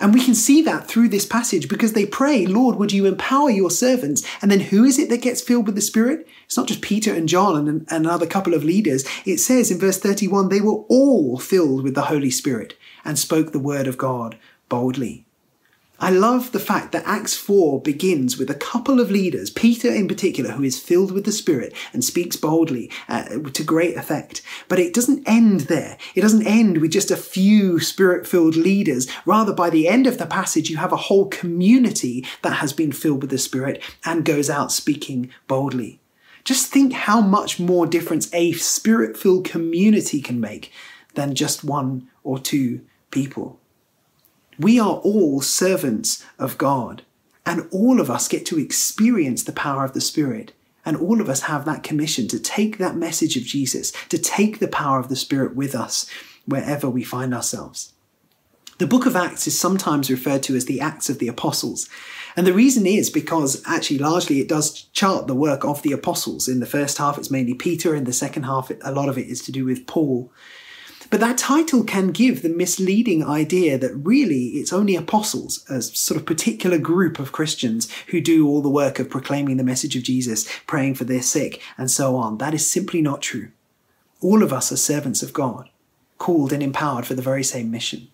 And 0.00 0.12
we 0.12 0.24
can 0.24 0.34
see 0.34 0.60
that 0.62 0.88
through 0.88 1.10
this 1.10 1.24
passage 1.24 1.68
because 1.68 1.92
they 1.92 2.04
pray, 2.04 2.46
Lord, 2.46 2.74
would 2.74 2.90
you 2.90 3.06
empower 3.06 3.48
your 3.48 3.70
servants? 3.70 4.26
And 4.42 4.50
then 4.50 4.58
who 4.58 4.82
is 4.82 4.98
it 4.98 5.08
that 5.10 5.22
gets 5.22 5.40
filled 5.40 5.66
with 5.66 5.76
the 5.76 5.80
Spirit? 5.80 6.26
It's 6.46 6.56
not 6.56 6.66
just 6.66 6.82
Peter 6.82 7.14
and 7.14 7.28
John 7.28 7.68
and 7.68 7.86
another 7.90 8.26
couple 8.26 8.54
of 8.54 8.64
leaders. 8.64 9.04
It 9.24 9.38
says 9.38 9.70
in 9.70 9.78
verse 9.78 10.00
31 10.00 10.48
they 10.48 10.60
were 10.60 10.82
all 10.88 11.38
filled 11.38 11.84
with 11.84 11.94
the 11.94 12.06
Holy 12.06 12.32
Spirit 12.32 12.76
and 13.04 13.16
spoke 13.16 13.52
the 13.52 13.60
word 13.60 13.86
of 13.86 13.96
God 13.96 14.36
boldly. 14.68 15.27
I 16.00 16.10
love 16.10 16.52
the 16.52 16.60
fact 16.60 16.92
that 16.92 17.02
Acts 17.06 17.34
4 17.34 17.82
begins 17.82 18.38
with 18.38 18.48
a 18.50 18.54
couple 18.54 19.00
of 19.00 19.10
leaders, 19.10 19.50
Peter 19.50 19.92
in 19.92 20.06
particular, 20.06 20.52
who 20.52 20.62
is 20.62 20.78
filled 20.78 21.10
with 21.10 21.24
the 21.24 21.32
Spirit 21.32 21.74
and 21.92 22.04
speaks 22.04 22.36
boldly 22.36 22.88
uh, 23.08 23.24
to 23.24 23.64
great 23.64 23.96
effect. 23.96 24.40
But 24.68 24.78
it 24.78 24.94
doesn't 24.94 25.28
end 25.28 25.62
there. 25.62 25.98
It 26.14 26.20
doesn't 26.20 26.46
end 26.46 26.78
with 26.78 26.92
just 26.92 27.10
a 27.10 27.16
few 27.16 27.80
Spirit 27.80 28.28
filled 28.28 28.54
leaders. 28.54 29.08
Rather, 29.26 29.52
by 29.52 29.70
the 29.70 29.88
end 29.88 30.06
of 30.06 30.18
the 30.18 30.26
passage, 30.26 30.70
you 30.70 30.76
have 30.76 30.92
a 30.92 30.96
whole 30.96 31.26
community 31.26 32.24
that 32.42 32.58
has 32.58 32.72
been 32.72 32.92
filled 32.92 33.22
with 33.22 33.30
the 33.30 33.38
Spirit 33.38 33.82
and 34.04 34.24
goes 34.24 34.48
out 34.48 34.70
speaking 34.70 35.30
boldly. 35.48 36.00
Just 36.44 36.70
think 36.70 36.92
how 36.92 37.20
much 37.20 37.58
more 37.58 37.86
difference 37.86 38.32
a 38.32 38.52
Spirit 38.52 39.16
filled 39.16 39.44
community 39.44 40.22
can 40.22 40.40
make 40.40 40.70
than 41.14 41.34
just 41.34 41.64
one 41.64 42.08
or 42.22 42.38
two 42.38 42.82
people. 43.10 43.58
We 44.58 44.78
are 44.78 44.96
all 44.96 45.40
servants 45.40 46.24
of 46.38 46.58
God. 46.58 47.02
And 47.46 47.68
all 47.72 48.00
of 48.00 48.10
us 48.10 48.28
get 48.28 48.44
to 48.46 48.58
experience 48.58 49.42
the 49.42 49.52
power 49.52 49.84
of 49.84 49.94
the 49.94 50.00
Spirit. 50.00 50.52
And 50.84 50.96
all 50.96 51.20
of 51.20 51.28
us 51.28 51.42
have 51.42 51.64
that 51.64 51.82
commission 51.82 52.28
to 52.28 52.38
take 52.38 52.78
that 52.78 52.96
message 52.96 53.36
of 53.36 53.44
Jesus, 53.44 53.92
to 54.08 54.18
take 54.18 54.58
the 54.58 54.68
power 54.68 54.98
of 54.98 55.08
the 55.08 55.16
Spirit 55.16 55.54
with 55.54 55.74
us 55.74 56.10
wherever 56.46 56.88
we 56.88 57.04
find 57.04 57.34
ourselves. 57.34 57.92
The 58.78 58.86
book 58.86 59.06
of 59.06 59.16
Acts 59.16 59.46
is 59.46 59.58
sometimes 59.58 60.10
referred 60.10 60.44
to 60.44 60.54
as 60.54 60.66
the 60.66 60.80
Acts 60.80 61.10
of 61.10 61.18
the 61.18 61.26
Apostles. 61.26 61.88
And 62.36 62.46
the 62.46 62.52
reason 62.52 62.86
is 62.86 63.10
because 63.10 63.60
actually, 63.66 63.98
largely, 63.98 64.40
it 64.40 64.48
does 64.48 64.84
chart 64.92 65.26
the 65.26 65.34
work 65.34 65.64
of 65.64 65.82
the 65.82 65.92
apostles. 65.92 66.46
In 66.46 66.60
the 66.60 66.66
first 66.66 66.98
half, 66.98 67.18
it's 67.18 67.30
mainly 67.30 67.54
Peter. 67.54 67.94
In 67.94 68.04
the 68.04 68.12
second 68.12 68.44
half, 68.44 68.70
a 68.82 68.92
lot 68.92 69.08
of 69.08 69.18
it 69.18 69.26
is 69.26 69.42
to 69.42 69.52
do 69.52 69.64
with 69.64 69.86
Paul. 69.88 70.30
But 71.10 71.20
that 71.20 71.38
title 71.38 71.84
can 71.84 72.08
give 72.08 72.42
the 72.42 72.50
misleading 72.50 73.24
idea 73.24 73.78
that 73.78 73.94
really 73.94 74.48
it's 74.48 74.74
only 74.74 74.94
apostles, 74.94 75.64
a 75.70 75.80
sort 75.80 76.20
of 76.20 76.26
particular 76.26 76.76
group 76.76 77.18
of 77.18 77.32
Christians 77.32 77.90
who 78.08 78.20
do 78.20 78.46
all 78.46 78.60
the 78.60 78.68
work 78.68 78.98
of 78.98 79.08
proclaiming 79.08 79.56
the 79.56 79.64
message 79.64 79.96
of 79.96 80.02
Jesus, 80.02 80.46
praying 80.66 80.96
for 80.96 81.04
their 81.04 81.22
sick, 81.22 81.62
and 81.78 81.90
so 81.90 82.16
on. 82.16 82.38
That 82.38 82.52
is 82.52 82.70
simply 82.70 83.00
not 83.00 83.22
true. 83.22 83.48
All 84.20 84.42
of 84.42 84.52
us 84.52 84.70
are 84.70 84.76
servants 84.76 85.22
of 85.22 85.32
God, 85.32 85.70
called 86.18 86.52
and 86.52 86.62
empowered 86.62 87.06
for 87.06 87.14
the 87.14 87.22
very 87.22 87.44
same 87.44 87.70
mission. 87.70 88.08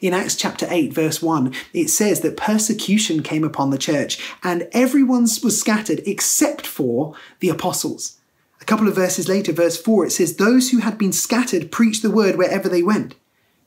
In 0.00 0.14
Acts 0.14 0.34
chapter 0.34 0.66
8, 0.68 0.92
verse 0.94 1.22
1, 1.22 1.52
it 1.74 1.90
says 1.90 2.22
that 2.22 2.36
persecution 2.36 3.22
came 3.22 3.44
upon 3.44 3.70
the 3.70 3.78
church 3.78 4.18
and 4.42 4.66
everyone 4.72 5.22
was 5.42 5.60
scattered 5.60 6.00
except 6.06 6.66
for 6.66 7.14
the 7.40 7.50
apostles. 7.50 8.19
A 8.60 8.64
couple 8.64 8.88
of 8.88 8.94
verses 8.94 9.28
later, 9.28 9.52
verse 9.52 9.80
4, 9.80 10.06
it 10.06 10.10
says, 10.10 10.36
Those 10.36 10.70
who 10.70 10.78
had 10.78 10.98
been 10.98 11.12
scattered 11.12 11.72
preached 11.72 12.02
the 12.02 12.10
word 12.10 12.36
wherever 12.36 12.68
they 12.68 12.82
went. 12.82 13.14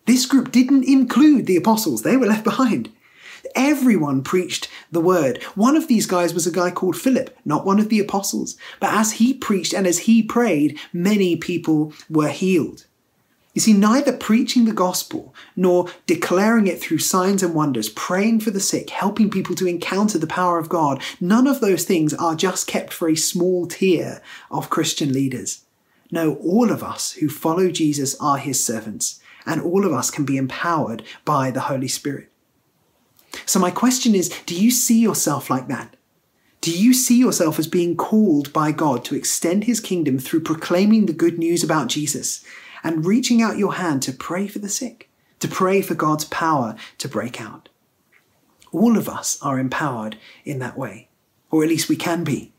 This 0.05 0.25
group 0.25 0.51
didn't 0.51 0.83
include 0.83 1.45
the 1.45 1.55
apostles, 1.55 2.03
they 2.03 2.17
were 2.17 2.27
left 2.27 2.43
behind. 2.43 2.91
Everyone 3.55 4.23
preached 4.23 4.69
the 4.91 5.01
word. 5.01 5.41
One 5.55 5.75
of 5.75 5.87
these 5.87 6.05
guys 6.05 6.33
was 6.33 6.47
a 6.47 6.51
guy 6.51 6.71
called 6.71 6.95
Philip, 6.95 7.37
not 7.45 7.65
one 7.65 7.79
of 7.79 7.89
the 7.89 7.99
apostles. 7.99 8.55
But 8.79 8.93
as 8.93 9.13
he 9.13 9.33
preached 9.33 9.73
and 9.73 9.85
as 9.85 9.99
he 9.99 10.23
prayed, 10.23 10.79
many 10.91 11.35
people 11.35 11.93
were 12.09 12.29
healed. 12.29 12.85
You 13.53 13.61
see, 13.61 13.73
neither 13.73 14.11
preaching 14.11 14.65
the 14.65 14.73
gospel 14.73 15.33
nor 15.55 15.87
declaring 16.07 16.65
it 16.65 16.81
through 16.81 16.97
signs 16.97 17.43
and 17.43 17.53
wonders, 17.53 17.89
praying 17.89 18.39
for 18.39 18.49
the 18.49 18.59
sick, 18.59 18.89
helping 18.89 19.29
people 19.29 19.53
to 19.55 19.67
encounter 19.67 20.17
the 20.17 20.25
power 20.25 20.57
of 20.57 20.69
God, 20.69 21.01
none 21.21 21.45
of 21.45 21.59
those 21.59 21.85
things 21.85 22.15
are 22.15 22.35
just 22.35 22.65
kept 22.65 22.91
for 22.91 23.07
a 23.07 23.15
small 23.15 23.67
tier 23.67 24.23
of 24.49 24.71
Christian 24.71 25.13
leaders. 25.13 25.65
No, 26.11 26.35
all 26.35 26.71
of 26.71 26.83
us 26.83 27.13
who 27.13 27.29
follow 27.29 27.69
Jesus 27.69 28.19
are 28.19 28.37
his 28.37 28.63
servants, 28.63 29.19
and 29.45 29.61
all 29.61 29.85
of 29.85 29.93
us 29.93 30.09
can 30.09 30.25
be 30.25 30.37
empowered 30.37 31.03
by 31.23 31.51
the 31.51 31.61
Holy 31.61 31.87
Spirit. 31.87 32.31
So, 33.45 33.59
my 33.59 33.71
question 33.71 34.15
is 34.15 34.29
do 34.45 34.55
you 34.55 34.71
see 34.71 34.99
yourself 34.99 35.49
like 35.49 35.67
that? 35.67 35.95
Do 36.61 36.71
you 36.71 36.93
see 36.93 37.19
yourself 37.19 37.59
as 37.59 37.67
being 37.67 37.97
called 37.97 38.53
by 38.53 38.71
God 38.71 39.03
to 39.05 39.15
extend 39.15 39.65
his 39.65 39.79
kingdom 39.79 40.17
through 40.17 40.41
proclaiming 40.41 41.05
the 41.05 41.13
good 41.13 41.37
news 41.37 41.63
about 41.63 41.89
Jesus? 41.89 42.43
And 42.83 43.05
reaching 43.05 43.41
out 43.41 43.57
your 43.57 43.75
hand 43.75 44.01
to 44.03 44.11
pray 44.11 44.47
for 44.47 44.59
the 44.59 44.69
sick, 44.69 45.09
to 45.39 45.47
pray 45.47 45.81
for 45.81 45.95
God's 45.95 46.25
power 46.25 46.75
to 46.97 47.07
break 47.07 47.39
out. 47.39 47.69
All 48.71 48.97
of 48.97 49.07
us 49.07 49.39
are 49.41 49.59
empowered 49.59 50.17
in 50.43 50.59
that 50.59 50.77
way, 50.77 51.09
or 51.51 51.63
at 51.63 51.69
least 51.69 51.89
we 51.89 51.95
can 51.95 52.23
be. 52.23 52.51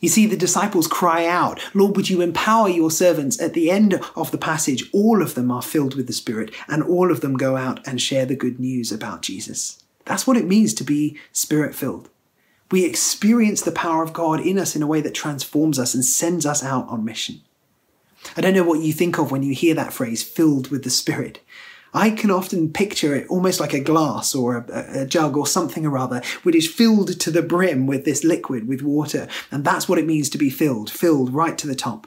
You 0.00 0.08
see, 0.08 0.24
the 0.24 0.36
disciples 0.36 0.86
cry 0.86 1.26
out, 1.26 1.60
Lord, 1.74 1.94
would 1.94 2.08
you 2.08 2.22
empower 2.22 2.70
your 2.70 2.90
servants? 2.90 3.38
At 3.38 3.52
the 3.52 3.70
end 3.70 4.00
of 4.16 4.30
the 4.30 4.38
passage, 4.38 4.88
all 4.92 5.20
of 5.20 5.34
them 5.34 5.50
are 5.50 5.60
filled 5.60 5.94
with 5.94 6.06
the 6.06 6.14
Spirit, 6.14 6.54
and 6.68 6.82
all 6.82 7.10
of 7.10 7.20
them 7.20 7.36
go 7.36 7.56
out 7.56 7.86
and 7.86 8.00
share 8.00 8.24
the 8.24 8.34
good 8.34 8.58
news 8.58 8.90
about 8.90 9.20
Jesus. 9.20 9.84
That's 10.06 10.26
what 10.26 10.38
it 10.38 10.46
means 10.46 10.72
to 10.74 10.84
be 10.84 11.18
Spirit 11.32 11.74
filled. 11.74 12.08
We 12.70 12.86
experience 12.86 13.60
the 13.60 13.72
power 13.72 14.02
of 14.02 14.14
God 14.14 14.40
in 14.40 14.58
us 14.58 14.74
in 14.74 14.82
a 14.82 14.86
way 14.86 15.02
that 15.02 15.14
transforms 15.14 15.78
us 15.78 15.94
and 15.94 16.04
sends 16.04 16.46
us 16.46 16.64
out 16.64 16.88
on 16.88 17.04
mission. 17.04 17.42
I 18.36 18.40
don't 18.40 18.54
know 18.54 18.64
what 18.64 18.80
you 18.80 18.92
think 18.92 19.18
of 19.18 19.30
when 19.30 19.42
you 19.42 19.54
hear 19.54 19.74
that 19.74 19.92
phrase, 19.92 20.22
filled 20.22 20.70
with 20.70 20.84
the 20.84 20.90
Spirit. 20.90 21.40
I 21.92 22.10
can 22.10 22.30
often 22.30 22.72
picture 22.72 23.14
it 23.16 23.26
almost 23.28 23.58
like 23.58 23.72
a 23.72 23.80
glass 23.80 24.34
or 24.34 24.58
a, 24.58 25.02
a, 25.02 25.06
jug 25.06 25.36
or 25.36 25.46
something 25.46 25.84
or 25.84 25.98
other, 25.98 26.22
which 26.44 26.54
is 26.54 26.72
filled 26.72 27.18
to 27.18 27.30
the 27.30 27.42
brim 27.42 27.86
with 27.86 28.04
this 28.04 28.22
liquid, 28.22 28.68
with 28.68 28.82
water. 28.82 29.26
And 29.50 29.64
that's 29.64 29.88
what 29.88 29.98
it 29.98 30.06
means 30.06 30.28
to 30.30 30.38
be 30.38 30.50
filled, 30.50 30.90
filled 30.90 31.34
right 31.34 31.58
to 31.58 31.66
the 31.66 31.74
top. 31.74 32.06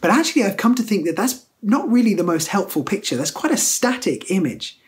But 0.00 0.10
actually, 0.10 0.42
I've 0.42 0.56
come 0.56 0.74
to 0.74 0.82
think 0.82 1.06
that 1.06 1.16
that's 1.16 1.46
not 1.62 1.90
really 1.90 2.14
the 2.14 2.24
most 2.24 2.48
helpful 2.48 2.82
picture. 2.82 3.16
That's 3.16 3.30
quite 3.30 3.52
a 3.52 3.56
static 3.56 4.30
image. 4.30 4.78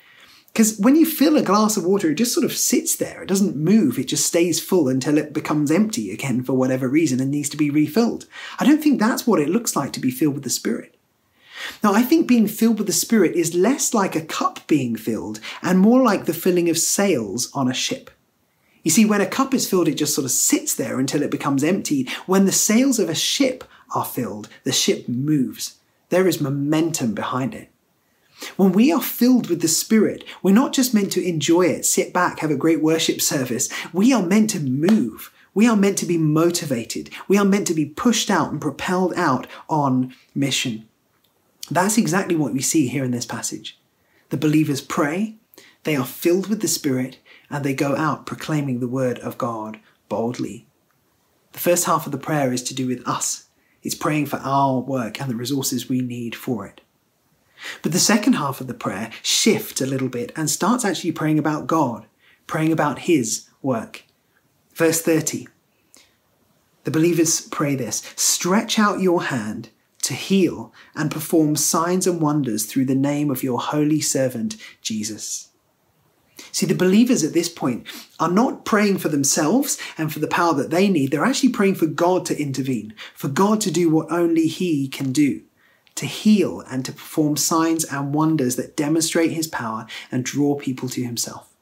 Because 0.57 0.79
when 0.79 0.97
you 0.97 1.05
fill 1.05 1.37
a 1.37 1.43
glass 1.43 1.77
of 1.77 1.85
water, 1.85 2.09
it 2.09 2.15
just 2.15 2.33
sort 2.33 2.47
of 2.47 2.57
sits 2.57 2.97
there. 2.97 3.21
It 3.21 3.29
doesn't 3.29 3.57
move. 3.57 3.99
It 3.99 4.09
just 4.09 4.25
stays 4.25 4.59
full 4.59 4.89
until 4.89 5.19
it 5.19 5.35
becomes 5.35 5.71
empty 5.71 6.11
again 6.11 6.43
for 6.43 6.55
whatever 6.55 6.89
reason 6.89 7.21
and 7.21 7.31
needs 7.31 7.51
to 7.51 7.59
be 7.59 7.69
refilled. 7.69 8.25
I 8.59 8.65
don't 8.65 8.83
think 8.83 8.99
that's 8.99 9.27
what 9.27 9.39
it 9.39 9.51
looks 9.51 9.77
like 9.77 9.93
to 9.93 10.01
be 10.01 10.11
filled 10.11 10.33
with 10.33 10.45
the 10.45 10.49
Spirit. 10.49 10.97
Now, 11.85 11.93
I 11.93 12.01
think 12.01 12.27
being 12.27 12.49
filled 12.49 12.79
with 12.79 12.87
the 12.87 12.95
Spirit 12.95 13.37
is 13.37 13.55
less 13.55 13.93
like 13.93 14.17
a 14.17 14.25
cup 14.25 14.67
being 14.67 14.97
filled 14.97 15.41
and 15.61 15.79
more 15.79 16.03
like 16.03 16.25
the 16.25 16.33
filling 16.33 16.71
of 16.71 16.79
sails 16.79 17.51
on 17.53 17.69
a 17.69 17.75
ship. 17.75 18.11
You 18.83 18.91
see, 18.91 19.05
when 19.05 19.21
a 19.21 19.27
cup 19.27 19.53
is 19.53 19.69
filled, 19.69 19.89
it 19.89 19.99
just 19.99 20.15
sort 20.15 20.25
of 20.25 20.31
sits 20.31 20.75
there 20.75 20.99
until 20.99 21.21
it 21.21 21.31
becomes 21.31 21.65
empty. 21.65 22.09
When 22.25 22.47
the 22.47 22.51
sails 22.51 22.99
of 22.99 23.11
a 23.11 23.15
ship 23.15 23.63
are 23.95 24.07
filled, 24.07 24.49
the 24.65 24.73
ship 24.73 25.07
moves. 25.07 25.77
There 26.09 26.27
is 26.27 26.41
momentum 26.41 27.15
behind 27.15 27.55
it. 27.55 27.71
When 28.57 28.73
we 28.73 28.93
are 28.93 29.03
filled 29.03 29.49
with 29.49 29.63
the 29.63 29.69
Spirit, 29.69 30.25
we're 30.43 30.55
not 30.55 30.73
just 30.73 30.95
meant 30.95 31.13
to 31.13 31.27
enjoy 31.27 31.67
it, 31.67 31.87
sit 31.87 32.13
back, 32.13 32.41
have 32.41 32.51
a 32.51 32.57
great 32.57 32.83
worship 32.83 33.21
service. 33.21 33.69
We 33.93 34.13
are 34.13 34.23
meant 34.23 34.51
to 34.51 34.61
move. 34.61 35.33
We 35.55 35.67
are 35.67 35.77
meant 35.77 35.97
to 35.99 36.07
be 36.07 36.19
motivated. 36.19 37.11
We 37.29 37.39
are 37.39 37.45
meant 37.45 37.67
to 37.69 37.75
be 37.75 37.87
pushed 37.87 38.31
out 38.31 38.51
and 38.51 38.61
propelled 38.61 39.15
out 39.15 39.47
on 39.71 40.15
mission. 40.35 40.87
That's 41.71 41.99
exactly 41.99 42.37
what 42.37 42.53
we 42.53 42.61
see 42.61 42.89
here 42.89 43.05
in 43.05 43.11
this 43.11 43.27
passage. 43.27 43.79
The 44.29 44.37
believers 44.37 44.81
pray, 44.81 45.37
they 45.85 45.97
are 45.97 46.05
filled 46.05 46.49
with 46.49 46.61
the 46.61 46.69
Spirit, 46.69 47.19
and 47.49 47.65
they 47.65 47.75
go 47.75 47.97
out 47.97 48.27
proclaiming 48.27 48.81
the 48.81 48.89
word 48.89 49.19
of 49.21 49.39
God 49.39 49.81
boldly. 50.09 50.67
The 51.53 51.59
first 51.59 51.87
half 51.87 52.05
of 52.05 52.13
the 52.13 52.19
prayer 52.19 52.53
is 52.53 52.63
to 52.65 52.75
do 52.75 52.87
with 52.87 53.07
us. 53.09 53.47
It's 53.83 53.95
praying 53.95 54.27
for 54.27 54.37
our 54.39 54.81
work 54.81 55.21
and 55.21 55.31
the 55.31 55.37
resources 55.37 55.89
we 55.89 56.01
need 56.01 56.35
for 56.35 56.67
it. 56.67 56.83
But 57.83 57.93
the 57.93 57.99
second 57.99 58.35
half 58.35 58.61
of 58.61 58.67
the 58.67 58.75
prayer 58.75 59.11
shifts 59.23 59.81
a 59.81 59.87
little 59.87 60.09
bit 60.09 60.33
and 60.37 60.51
starts 60.51 60.85
actually 60.85 61.13
praying 61.13 61.39
about 61.39 61.67
God, 61.67 62.07
praying 62.47 62.73
about 62.73 63.01
His 63.01 63.49
work. 63.63 64.05
Verse 64.75 65.01
30 65.01 65.49
The 66.85 66.91
believers 66.91 67.41
pray 67.41 67.75
this 67.75 68.03
Stretch 68.17 68.79
out 68.79 69.01
your 69.01 69.25
hand 69.25 69.71
to 70.03 70.15
heal 70.15 70.73
and 70.95 71.11
perform 71.11 71.57
signs 71.57 72.07
and 72.07 72.21
wonders 72.21 72.67
through 72.67 72.85
the 72.85 72.95
name 72.95 73.31
of 73.31 73.43
your 73.43 73.59
holy 73.59 74.01
servant, 74.01 74.57
Jesus. 74.81 75.49
See, 76.53 76.67
the 76.67 76.75
believers 76.75 77.25
at 77.25 77.33
this 77.33 77.49
point 77.49 77.87
are 78.21 78.31
not 78.31 78.65
praying 78.65 78.99
for 78.99 79.09
themselves 79.09 79.79
and 79.99 80.13
for 80.13 80.21
the 80.21 80.29
power 80.29 80.55
that 80.55 80.71
they 80.71 80.89
need. 80.89 81.11
They're 81.11 81.25
actually 81.25 81.49
praying 81.49 81.75
for 81.77 81.87
God 81.87 82.25
to 82.27 82.41
intervene, 82.41 82.95
for 83.15 83.29
God 83.29 83.61
to 83.63 83.71
do 83.71 83.91
what 83.91 84.13
only 84.13 84.47
He 84.47 84.87
can 84.87 85.13
do 85.13 85.43
to 85.97 86.07
heal 86.07 86.61
and 86.71 86.85
to 86.85 86.93
perform 86.93 87.37
signs 87.37 87.85
and 87.85 88.15
wonders 88.15 88.57
that 88.57 88.77
demonstrate 88.77 89.33
his 89.33 89.47
power 89.47 89.87
and 90.11 90.25
draw 90.25 90.55
people 90.55 90.89
to 90.91 91.03
himself. 91.03 91.53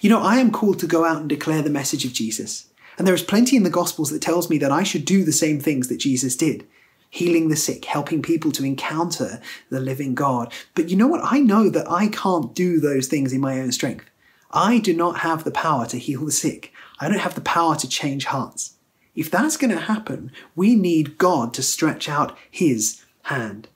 You 0.00 0.10
know, 0.10 0.20
I 0.20 0.36
am 0.36 0.50
called 0.50 0.78
to 0.80 0.86
go 0.86 1.04
out 1.04 1.20
and 1.20 1.28
declare 1.28 1.62
the 1.62 1.70
message 1.70 2.04
of 2.04 2.12
Jesus. 2.12 2.66
And 2.96 3.06
there 3.06 3.14
is 3.14 3.22
plenty 3.22 3.56
in 3.56 3.64
the 3.64 3.70
Gospels 3.70 4.10
that 4.10 4.22
tells 4.22 4.48
me 4.48 4.58
that 4.58 4.72
I 4.72 4.82
should 4.82 5.04
do 5.04 5.24
the 5.24 5.32
same 5.32 5.60
things 5.60 5.88
that 5.88 5.98
Jesus 5.98 6.36
did 6.36 6.66
healing 7.14 7.48
the 7.48 7.54
sick, 7.54 7.84
helping 7.84 8.20
people 8.20 8.50
to 8.50 8.64
encounter 8.64 9.40
the 9.70 9.78
living 9.78 10.16
God. 10.16 10.52
But 10.74 10.88
you 10.88 10.96
know 10.96 11.06
what? 11.06 11.20
I 11.22 11.38
know 11.38 11.70
that 11.70 11.88
I 11.88 12.08
can't 12.08 12.52
do 12.56 12.80
those 12.80 13.06
things 13.06 13.32
in 13.32 13.40
my 13.40 13.60
own 13.60 13.70
strength. 13.70 14.10
I 14.50 14.80
do 14.80 14.92
not 14.92 15.18
have 15.18 15.44
the 15.44 15.52
power 15.52 15.86
to 15.86 15.96
heal 15.96 16.24
the 16.24 16.32
sick. 16.32 16.72
I 16.98 17.06
don't 17.06 17.20
have 17.20 17.36
the 17.36 17.40
power 17.40 17.76
to 17.76 17.88
change 17.88 18.24
hearts. 18.24 18.74
If 19.14 19.30
that's 19.30 19.56
going 19.56 19.70
to 19.70 19.80
happen, 19.80 20.32
we 20.56 20.74
need 20.74 21.16
God 21.16 21.54
to 21.54 21.62
stretch 21.62 22.08
out 22.08 22.36
His 22.50 23.03
hand. 23.24 23.68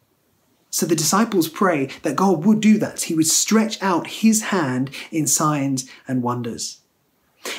So 0.71 0.87
the 0.87 0.97
disciples 0.97 1.49
pray 1.49 1.89
that 2.03 2.17
God 2.17 2.45
would 2.45 2.61
do 2.61 2.79
that. 2.79 3.03
He 3.03 3.15
would 3.15 3.27
stretch 3.27 3.83
out 3.83 4.07
his 4.07 4.43
hand 4.45 4.91
in 5.11 5.27
signs 5.27 5.91
and 6.07 6.23
wonders. 6.23 6.81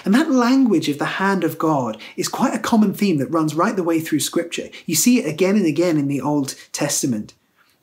And 0.05 0.13
that 0.13 0.29
language 0.29 0.89
of 0.89 0.99
the 0.99 1.05
hand 1.05 1.43
of 1.43 1.57
God 1.57 1.99
is 2.15 2.27
quite 2.27 2.53
a 2.53 2.59
common 2.59 2.93
theme 2.93 3.17
that 3.17 3.31
runs 3.31 3.55
right 3.55 3.75
the 3.75 3.83
way 3.83 3.99
through 3.99 4.19
Scripture. 4.19 4.69
You 4.85 4.95
see 4.95 5.19
it 5.19 5.27
again 5.27 5.55
and 5.55 5.65
again 5.65 5.97
in 5.97 6.07
the 6.07 6.21
Old 6.21 6.55
Testament. 6.71 7.33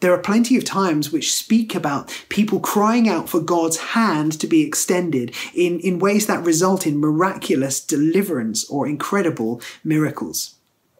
There 0.00 0.12
are 0.12 0.18
plenty 0.18 0.56
of 0.58 0.64
times 0.64 1.10
which 1.10 1.32
speak 1.32 1.74
about 1.74 2.14
people 2.28 2.60
crying 2.60 3.08
out 3.08 3.30
for 3.30 3.40
God's 3.40 3.78
hand 3.78 4.38
to 4.40 4.46
be 4.46 4.62
extended 4.62 5.34
in, 5.54 5.80
in 5.80 5.98
ways 5.98 6.26
that 6.26 6.44
result 6.44 6.86
in 6.86 7.00
miraculous 7.00 7.80
deliverance 7.80 8.68
or 8.68 8.86
incredible 8.86 9.60
miracles. 9.82 10.54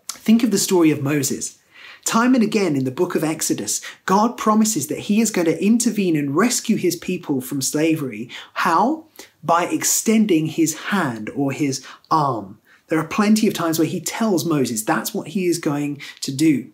Think 0.09 0.43
of 0.43 0.51
the 0.51 0.59
story 0.59 0.91
of 0.91 1.03
Moses. 1.03 1.59
Time 2.07 2.35
and 2.35 2.43
again 2.43 2.75
in 2.75 2.85
the 2.85 2.91
book 2.91 3.15
of 3.15 3.23
Exodus, 3.23 3.83
God 4.07 4.39
promises 4.39 4.87
that 4.87 5.01
He 5.01 5.21
is 5.21 5.31
going 5.31 5.47
to 5.47 5.63
intervene 5.63 6.17
and 6.17 6.35
rescue 6.35 6.77
His 6.77 6.97
people 6.97 7.43
from 7.43 7.61
slavery. 7.61 8.31
How? 8.55 9.05
by 9.47 9.65
extending 9.67 10.47
his 10.47 10.75
hand 10.75 11.31
or 11.35 11.53
his 11.53 11.87
arm. 12.11 12.59
There 12.89 12.99
are 12.99 13.07
plenty 13.07 13.47
of 13.47 13.55
times 13.55 13.79
where 13.79 13.89
he 13.89 14.01
tells 14.01 14.45
Moses 14.45 14.83
that's 14.83 15.15
what 15.15 15.29
he 15.29 15.47
is 15.47 15.59
going 15.59 16.01
to 16.21 16.33
do. 16.33 16.71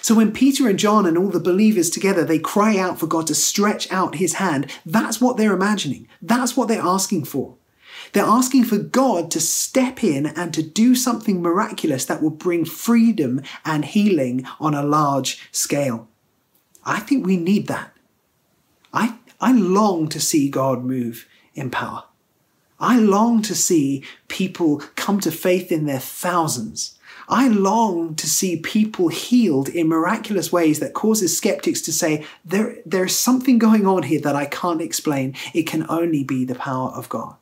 So 0.00 0.14
when 0.14 0.32
Peter 0.32 0.68
and 0.68 0.78
John 0.78 1.06
and 1.06 1.16
all 1.16 1.28
the 1.28 1.40
believers 1.40 1.90
together, 1.90 2.24
they 2.24 2.38
cry 2.38 2.76
out 2.78 2.98
for 2.98 3.06
God 3.06 3.26
to 3.28 3.34
stretch 3.34 3.90
out 3.92 4.16
his 4.16 4.34
hand, 4.34 4.70
that's 4.84 5.20
what 5.20 5.36
they're 5.36 5.54
imagining. 5.54 6.08
That's 6.20 6.56
what 6.56 6.68
they're 6.68 6.80
asking 6.80 7.26
for. 7.26 7.56
They're 8.12 8.24
asking 8.24 8.64
for 8.64 8.78
God 8.78 9.30
to 9.32 9.40
step 9.40 10.04
in 10.04 10.26
and 10.26 10.52
to 10.54 10.62
do 10.62 10.94
something 10.94 11.42
miraculous 11.42 12.04
that 12.06 12.22
will 12.22 12.30
bring 12.30 12.64
freedom 12.64 13.42
and 13.64 13.84
healing 13.84 14.46
on 14.60 14.74
a 14.74 14.82
large 14.82 15.48
scale. 15.52 16.08
I 16.84 17.00
think 17.00 17.26
we 17.26 17.36
need 17.36 17.66
that. 17.68 17.96
I, 18.92 19.16
I 19.40 19.52
long 19.52 20.08
to 20.10 20.20
see 20.20 20.48
God 20.48 20.84
move 20.84 21.26
in 21.54 21.70
power. 21.70 22.04
I 22.78 22.98
long 22.98 23.40
to 23.42 23.54
see 23.54 24.04
people 24.28 24.82
come 24.96 25.20
to 25.20 25.30
faith 25.30 25.72
in 25.72 25.86
their 25.86 26.00
thousands. 26.00 26.98
I 27.28 27.48
long 27.48 28.14
to 28.16 28.28
see 28.28 28.56
people 28.58 29.08
healed 29.08 29.68
in 29.68 29.88
miraculous 29.88 30.52
ways 30.52 30.80
that 30.80 30.92
causes 30.92 31.36
skeptics 31.36 31.80
to 31.82 31.92
say, 31.92 32.26
there, 32.44 32.76
there's 32.84 33.16
something 33.16 33.58
going 33.58 33.86
on 33.86 34.02
here 34.02 34.20
that 34.20 34.36
I 34.36 34.44
can't 34.44 34.82
explain. 34.82 35.34
It 35.54 35.62
can 35.66 35.86
only 35.88 36.22
be 36.22 36.44
the 36.44 36.54
power 36.54 36.90
of 36.90 37.08
God. 37.08 37.36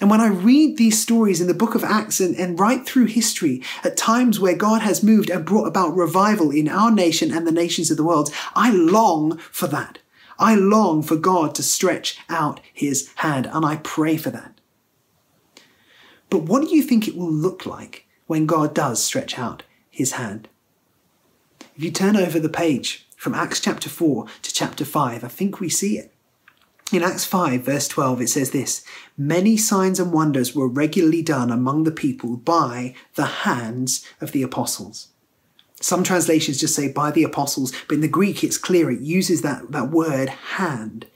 And 0.00 0.10
when 0.10 0.20
I 0.20 0.28
read 0.28 0.76
these 0.76 1.00
stories 1.00 1.40
in 1.40 1.46
the 1.46 1.54
book 1.54 1.74
of 1.74 1.82
Acts 1.82 2.20
and, 2.20 2.36
and 2.36 2.60
right 2.60 2.84
through 2.84 3.06
history, 3.06 3.62
at 3.82 3.96
times 3.96 4.38
where 4.38 4.54
God 4.54 4.82
has 4.82 5.02
moved 5.02 5.30
and 5.30 5.44
brought 5.44 5.66
about 5.66 5.96
revival 5.96 6.50
in 6.50 6.68
our 6.68 6.90
nation 6.90 7.32
and 7.32 7.46
the 7.46 7.52
nations 7.52 7.90
of 7.90 7.96
the 7.96 8.04
world, 8.04 8.30
I 8.54 8.70
long 8.70 9.38
for 9.38 9.66
that. 9.68 9.98
I 10.38 10.54
long 10.54 11.02
for 11.02 11.16
God 11.16 11.54
to 11.54 11.62
stretch 11.62 12.18
out 12.28 12.60
his 12.72 13.10
hand, 13.16 13.48
and 13.50 13.64
I 13.64 13.76
pray 13.76 14.18
for 14.18 14.28
that. 14.30 14.60
But 16.28 16.42
what 16.42 16.68
do 16.68 16.76
you 16.76 16.82
think 16.82 17.08
it 17.08 17.16
will 17.16 17.32
look 17.32 17.64
like 17.64 18.06
when 18.26 18.44
God 18.44 18.74
does 18.74 19.02
stretch 19.02 19.38
out 19.38 19.62
his 19.90 20.12
hand? 20.12 20.48
If 21.74 21.82
you 21.82 21.90
turn 21.90 22.16
over 22.16 22.38
the 22.38 22.50
page 22.50 23.06
from 23.16 23.34
Acts 23.34 23.60
chapter 23.60 23.88
4 23.88 24.26
to 24.42 24.52
chapter 24.52 24.84
5, 24.84 25.24
I 25.24 25.28
think 25.28 25.58
we 25.58 25.70
see 25.70 25.96
it. 25.96 26.12
In 26.92 27.02
Acts 27.02 27.24
5, 27.24 27.62
verse 27.62 27.88
12, 27.88 28.20
it 28.22 28.28
says 28.28 28.50
this 28.50 28.84
Many 29.18 29.56
signs 29.56 29.98
and 29.98 30.12
wonders 30.12 30.54
were 30.54 30.68
regularly 30.68 31.22
done 31.22 31.50
among 31.50 31.82
the 31.82 31.90
people 31.90 32.36
by 32.36 32.94
the 33.16 33.26
hands 33.26 34.06
of 34.20 34.32
the 34.32 34.42
apostles. 34.42 35.08
Some 35.80 36.04
translations 36.04 36.60
just 36.60 36.74
say 36.74 36.90
by 36.90 37.10
the 37.10 37.24
apostles, 37.24 37.72
but 37.88 37.96
in 37.96 38.00
the 38.00 38.08
Greek 38.08 38.44
it's 38.44 38.56
clear 38.56 38.90
it 38.90 39.00
uses 39.00 39.42
that, 39.42 39.72
that 39.72 39.90
word 39.90 40.28
hand. 40.28 41.06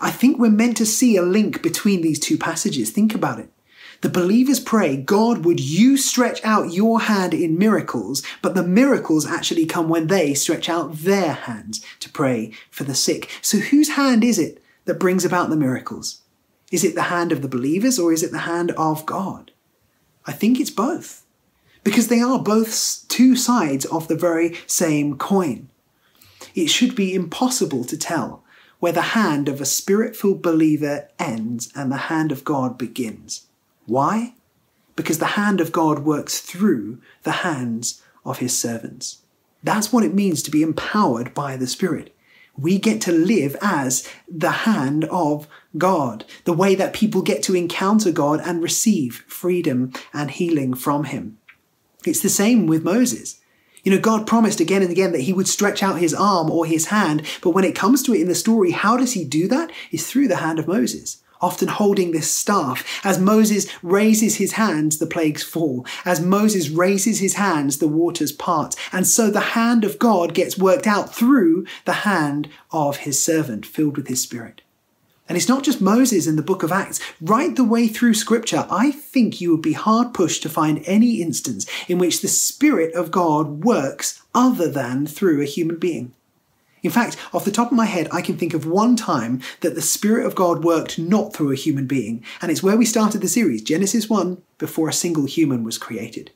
I 0.00 0.10
think 0.10 0.38
we're 0.38 0.50
meant 0.50 0.76
to 0.78 0.86
see 0.86 1.16
a 1.16 1.22
link 1.22 1.62
between 1.62 2.00
these 2.00 2.18
two 2.18 2.38
passages. 2.38 2.90
Think 2.90 3.14
about 3.14 3.40
it. 3.40 3.50
The 4.02 4.08
believers 4.08 4.58
pray, 4.58 4.96
God, 4.96 5.44
would 5.44 5.60
you 5.60 5.96
stretch 5.96 6.44
out 6.44 6.72
your 6.72 7.02
hand 7.02 7.32
in 7.32 7.56
miracles? 7.56 8.20
But 8.42 8.56
the 8.56 8.64
miracles 8.64 9.26
actually 9.26 9.64
come 9.64 9.88
when 9.88 10.08
they 10.08 10.34
stretch 10.34 10.68
out 10.68 10.92
their 10.98 11.32
hands 11.32 11.84
to 12.00 12.10
pray 12.10 12.52
for 12.68 12.82
the 12.82 12.96
sick. 12.96 13.30
So 13.40 13.58
whose 13.58 13.90
hand 13.90 14.24
is 14.24 14.40
it 14.40 14.60
that 14.86 14.98
brings 14.98 15.24
about 15.24 15.50
the 15.50 15.56
miracles? 15.56 16.22
Is 16.72 16.82
it 16.82 16.96
the 16.96 17.02
hand 17.02 17.30
of 17.30 17.42
the 17.42 17.48
believers 17.48 17.96
or 17.96 18.12
is 18.12 18.24
it 18.24 18.32
the 18.32 18.38
hand 18.38 18.72
of 18.72 19.06
God? 19.06 19.52
I 20.26 20.32
think 20.32 20.58
it's 20.58 20.70
both. 20.70 21.24
Because 21.84 22.08
they 22.08 22.20
are 22.20 22.42
both 22.42 23.04
two 23.06 23.36
sides 23.36 23.84
of 23.84 24.08
the 24.08 24.16
very 24.16 24.56
same 24.66 25.16
coin. 25.16 25.70
It 26.56 26.66
should 26.66 26.96
be 26.96 27.14
impossible 27.14 27.84
to 27.84 27.96
tell 27.96 28.42
where 28.80 28.92
the 28.92 29.02
hand 29.02 29.48
of 29.48 29.60
a 29.60 29.64
spirit 29.64 30.16
filled 30.16 30.42
believer 30.42 31.08
ends 31.20 31.70
and 31.76 31.92
the 31.92 32.08
hand 32.08 32.32
of 32.32 32.42
God 32.42 32.76
begins. 32.76 33.46
Why? 33.86 34.34
Because 34.96 35.18
the 35.18 35.26
hand 35.26 35.60
of 35.60 35.72
God 35.72 36.00
works 36.00 36.40
through 36.40 37.00
the 37.22 37.32
hands 37.32 38.02
of 38.24 38.38
his 38.38 38.56
servants. 38.56 39.18
That's 39.62 39.92
what 39.92 40.04
it 40.04 40.14
means 40.14 40.42
to 40.42 40.50
be 40.50 40.62
empowered 40.62 41.34
by 41.34 41.56
the 41.56 41.66
Spirit. 41.66 42.14
We 42.56 42.78
get 42.78 43.00
to 43.02 43.12
live 43.12 43.56
as 43.62 44.08
the 44.28 44.50
hand 44.50 45.04
of 45.06 45.48
God, 45.78 46.24
the 46.44 46.52
way 46.52 46.74
that 46.74 46.92
people 46.92 47.22
get 47.22 47.42
to 47.44 47.56
encounter 47.56 48.12
God 48.12 48.40
and 48.44 48.62
receive 48.62 49.24
freedom 49.26 49.92
and 50.12 50.30
healing 50.30 50.74
from 50.74 51.04
him. 51.04 51.38
It's 52.04 52.20
the 52.20 52.28
same 52.28 52.66
with 52.66 52.84
Moses. 52.84 53.40
You 53.84 53.92
know, 53.92 53.98
God 53.98 54.26
promised 54.26 54.60
again 54.60 54.82
and 54.82 54.90
again 54.90 55.12
that 55.12 55.22
he 55.22 55.32
would 55.32 55.48
stretch 55.48 55.82
out 55.82 55.98
his 55.98 56.14
arm 56.14 56.50
or 56.50 56.66
his 56.66 56.86
hand, 56.86 57.22
but 57.40 57.50
when 57.50 57.64
it 57.64 57.74
comes 57.74 58.02
to 58.02 58.14
it 58.14 58.20
in 58.20 58.28
the 58.28 58.34
story, 58.34 58.72
how 58.72 58.96
does 58.96 59.14
he 59.14 59.24
do 59.24 59.48
that? 59.48 59.72
Is 59.90 60.08
through 60.08 60.28
the 60.28 60.36
hand 60.36 60.58
of 60.58 60.68
Moses 60.68 61.22
often 61.42 61.68
holding 61.68 62.12
this 62.12 62.30
staff. 62.30 62.84
As 63.04 63.18
Moses 63.18 63.66
raises 63.82 64.36
his 64.36 64.52
hands, 64.52 64.98
the 64.98 65.06
plagues 65.06 65.42
fall. 65.42 65.84
As 66.04 66.20
Moses 66.20 66.70
raises 66.70 67.18
his 67.18 67.34
hands, 67.34 67.78
the 67.78 67.88
waters 67.88 68.32
part. 68.32 68.74
And 68.92 69.06
so 69.06 69.30
the 69.30 69.40
hand 69.40 69.84
of 69.84 69.98
God 69.98 70.32
gets 70.32 70.56
worked 70.56 70.86
out 70.86 71.14
through 71.14 71.66
the 71.84 71.92
hand 71.92 72.48
of 72.70 72.98
his 72.98 73.22
servant, 73.22 73.66
filled 73.66 73.96
with 73.96 74.08
his 74.08 74.22
spirit. 74.22 74.62
And 75.28 75.38
it's 75.38 75.48
not 75.48 75.62
just 75.62 75.80
Moses 75.80 76.26
in 76.26 76.36
the 76.36 76.42
book 76.42 76.62
of 76.62 76.72
Acts. 76.72 77.00
Right 77.20 77.54
the 77.54 77.64
way 77.64 77.88
through 77.88 78.14
scripture, 78.14 78.66
I 78.70 78.90
think 78.90 79.40
you 79.40 79.50
would 79.52 79.62
be 79.62 79.72
hard 79.72 80.12
pushed 80.12 80.42
to 80.42 80.48
find 80.48 80.82
any 80.84 81.22
instance 81.22 81.64
in 81.88 81.98
which 81.98 82.20
the 82.20 82.28
Spirit 82.28 82.92
of 82.94 83.10
God 83.10 83.64
works 83.64 84.22
other 84.34 84.68
than 84.68 85.06
through 85.06 85.40
a 85.40 85.46
human 85.46 85.76
being. 85.76 86.12
In 86.82 86.90
fact, 86.90 87.16
off 87.32 87.44
the 87.44 87.52
top 87.52 87.70
of 87.70 87.76
my 87.76 87.86
head, 87.86 88.08
I 88.10 88.22
can 88.22 88.36
think 88.36 88.54
of 88.54 88.66
one 88.66 88.96
time 88.96 89.40
that 89.60 89.76
the 89.76 89.82
Spirit 89.82 90.26
of 90.26 90.34
God 90.34 90.64
worked 90.64 90.98
not 90.98 91.32
through 91.32 91.52
a 91.52 91.56
human 91.56 91.86
being, 91.86 92.24
and 92.40 92.50
it's 92.50 92.62
where 92.62 92.76
we 92.76 92.84
started 92.84 93.20
the 93.20 93.28
series, 93.28 93.62
Genesis 93.62 94.10
1, 94.10 94.42
before 94.58 94.88
a 94.88 94.92
single 94.92 95.24
human 95.26 95.62
was 95.62 95.78
created. 95.78 96.32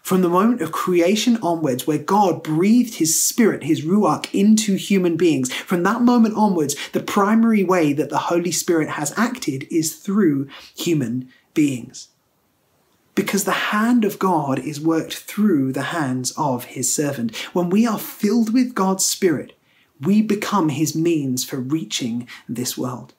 From 0.00 0.22
the 0.22 0.28
moment 0.28 0.60
of 0.60 0.72
creation 0.72 1.38
onwards, 1.42 1.86
where 1.86 1.98
God 1.98 2.42
breathed 2.42 2.96
his 2.96 3.20
spirit, 3.20 3.64
his 3.64 3.84
ruach, 3.84 4.26
into 4.32 4.74
human 4.74 5.16
beings, 5.16 5.52
from 5.52 5.84
that 5.84 6.02
moment 6.02 6.36
onwards, 6.36 6.76
the 6.90 7.00
primary 7.00 7.62
way 7.62 7.92
that 7.92 8.10
the 8.10 8.18
Holy 8.18 8.50
Spirit 8.50 8.90
has 8.90 9.16
acted 9.16 9.66
is 9.70 9.94
through 9.94 10.48
human 10.76 11.28
beings. 11.54 12.08
Because 13.14 13.44
the 13.44 13.52
hand 13.52 14.04
of 14.04 14.18
God 14.18 14.58
is 14.58 14.80
worked 14.80 15.14
through 15.14 15.72
the 15.72 15.82
hands 15.82 16.32
of 16.36 16.64
his 16.64 16.92
servant. 16.92 17.36
When 17.52 17.68
we 17.68 17.86
are 17.86 17.98
filled 17.98 18.52
with 18.52 18.74
God's 18.74 19.04
Spirit, 19.04 19.52
we 20.02 20.22
become 20.22 20.68
his 20.68 20.94
means 20.94 21.44
for 21.44 21.58
reaching 21.58 22.28
this 22.48 22.76
world 22.76 23.14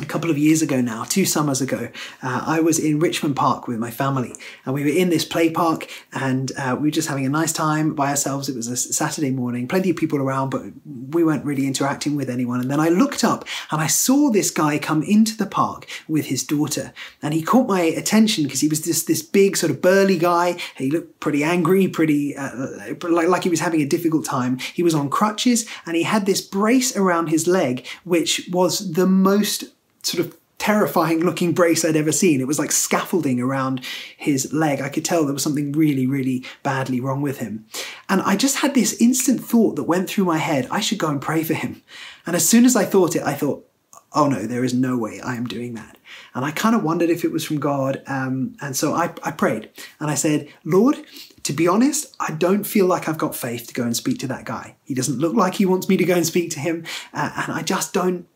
a 0.00 0.06
couple 0.06 0.30
of 0.30 0.38
years 0.38 0.62
ago 0.62 0.80
now, 0.80 1.04
two 1.04 1.24
summers 1.24 1.60
ago, 1.60 1.88
uh, 2.22 2.44
I 2.46 2.60
was 2.60 2.78
in 2.78 2.98
Richmond 2.98 3.36
Park 3.36 3.66
with 3.66 3.78
my 3.78 3.90
family, 3.90 4.34
and 4.64 4.74
we 4.74 4.82
were 4.82 4.90
in 4.90 5.10
this 5.10 5.24
play 5.24 5.50
park, 5.50 5.88
and 6.12 6.52
uh, 6.56 6.76
we 6.78 6.88
were 6.88 6.92
just 6.92 7.08
having 7.08 7.26
a 7.26 7.28
nice 7.28 7.52
time 7.52 7.94
by 7.94 8.10
ourselves. 8.10 8.48
It 8.48 8.56
was 8.56 8.68
a 8.68 8.76
Saturday 8.76 9.30
morning, 9.30 9.66
plenty 9.66 9.90
of 9.90 9.96
people 9.96 10.20
around, 10.20 10.50
but 10.50 10.62
we 11.10 11.24
weren't 11.24 11.44
really 11.44 11.66
interacting 11.66 12.14
with 12.16 12.30
anyone. 12.30 12.60
And 12.60 12.70
then 12.70 12.80
I 12.80 12.88
looked 12.88 13.24
up, 13.24 13.44
and 13.70 13.80
I 13.80 13.86
saw 13.86 14.30
this 14.30 14.50
guy 14.50 14.78
come 14.78 15.02
into 15.02 15.36
the 15.36 15.46
park 15.46 15.86
with 16.06 16.26
his 16.26 16.44
daughter, 16.44 16.92
and 17.22 17.34
he 17.34 17.42
caught 17.42 17.68
my 17.68 17.80
attention 17.80 18.44
because 18.44 18.60
he 18.60 18.68
was 18.68 18.82
this 18.82 19.04
this 19.04 19.22
big 19.22 19.56
sort 19.56 19.70
of 19.70 19.82
burly 19.82 20.18
guy. 20.18 20.58
He 20.76 20.90
looked 20.90 21.18
pretty 21.20 21.42
angry, 21.42 21.88
pretty 21.88 22.36
uh, 22.36 22.94
like 23.02 23.28
like 23.28 23.42
he 23.42 23.50
was 23.50 23.60
having 23.60 23.82
a 23.82 23.86
difficult 23.86 24.24
time. 24.24 24.58
He 24.58 24.82
was 24.82 24.94
on 24.94 25.10
crutches, 25.10 25.66
and 25.86 25.96
he 25.96 26.04
had 26.04 26.26
this 26.26 26.40
brace 26.40 26.96
around 26.96 27.28
his 27.28 27.46
leg, 27.48 27.86
which 28.04 28.48
was 28.52 28.92
the 28.92 29.06
most 29.06 29.64
sort 30.08 30.26
of 30.26 30.36
terrifying 30.58 31.20
looking 31.20 31.52
brace 31.52 31.84
I'd 31.84 31.96
ever 31.96 32.12
seen. 32.12 32.40
It 32.40 32.46
was 32.46 32.58
like 32.58 32.72
scaffolding 32.72 33.40
around 33.40 33.84
his 34.16 34.52
leg. 34.52 34.80
I 34.80 34.88
could 34.88 35.04
tell 35.04 35.24
there 35.24 35.32
was 35.32 35.42
something 35.42 35.72
really, 35.72 36.06
really 36.06 36.44
badly 36.62 37.00
wrong 37.00 37.22
with 37.22 37.38
him. 37.38 37.66
And 38.08 38.20
I 38.22 38.36
just 38.36 38.58
had 38.58 38.74
this 38.74 39.00
instant 39.00 39.42
thought 39.42 39.76
that 39.76 39.84
went 39.84 40.10
through 40.10 40.24
my 40.24 40.38
head 40.38 40.68
I 40.70 40.80
should 40.80 40.98
go 40.98 41.08
and 41.08 41.22
pray 41.22 41.44
for 41.44 41.54
him. 41.54 41.82
And 42.26 42.34
as 42.34 42.46
soon 42.46 42.64
as 42.64 42.76
I 42.76 42.84
thought 42.84 43.16
it, 43.16 43.22
I 43.22 43.34
thought, 43.34 43.66
oh 44.12 44.26
no, 44.26 44.46
there 44.46 44.64
is 44.64 44.74
no 44.74 44.98
way 44.98 45.20
I 45.20 45.36
am 45.36 45.46
doing 45.46 45.74
that. 45.74 45.96
And 46.34 46.44
I 46.44 46.50
kind 46.50 46.74
of 46.74 46.82
wondered 46.82 47.10
if 47.10 47.24
it 47.24 47.32
was 47.32 47.44
from 47.44 47.60
God. 47.60 48.02
Um, 48.06 48.56
and 48.60 48.76
so 48.76 48.94
I, 48.94 49.12
I 49.22 49.30
prayed 49.30 49.70
and 50.00 50.10
I 50.10 50.14
said, 50.14 50.48
Lord, 50.64 50.96
to 51.44 51.52
be 51.52 51.68
honest, 51.68 52.14
I 52.18 52.32
don't 52.32 52.64
feel 52.64 52.86
like 52.86 53.08
I've 53.08 53.18
got 53.18 53.36
faith 53.36 53.68
to 53.68 53.74
go 53.74 53.84
and 53.84 53.96
speak 53.96 54.18
to 54.20 54.26
that 54.26 54.44
guy. 54.44 54.76
He 54.84 54.94
doesn't 54.94 55.18
look 55.18 55.34
like 55.34 55.54
he 55.54 55.66
wants 55.66 55.88
me 55.88 55.96
to 55.96 56.04
go 56.04 56.14
and 56.14 56.26
speak 56.26 56.50
to 56.52 56.60
him. 56.60 56.84
Uh, 57.14 57.30
and 57.36 57.52
I 57.52 57.62
just 57.62 57.94
don't 57.94 58.26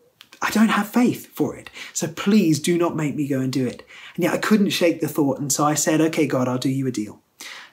I 0.42 0.50
don't 0.50 0.70
have 0.70 0.88
faith 0.88 1.28
for 1.28 1.56
it. 1.56 1.70
So 1.92 2.08
please 2.08 2.58
do 2.58 2.76
not 2.76 2.96
make 2.96 3.14
me 3.14 3.28
go 3.28 3.38
and 3.38 3.52
do 3.52 3.64
it. 3.64 3.86
And 4.16 4.24
yet 4.24 4.34
I 4.34 4.38
couldn't 4.38 4.70
shake 4.70 5.00
the 5.00 5.08
thought. 5.08 5.38
And 5.38 5.52
so 5.52 5.64
I 5.64 5.74
said, 5.74 6.00
okay, 6.00 6.26
God, 6.26 6.48
I'll 6.48 6.58
do 6.58 6.68
you 6.68 6.86
a 6.88 6.90
deal. 6.90 7.22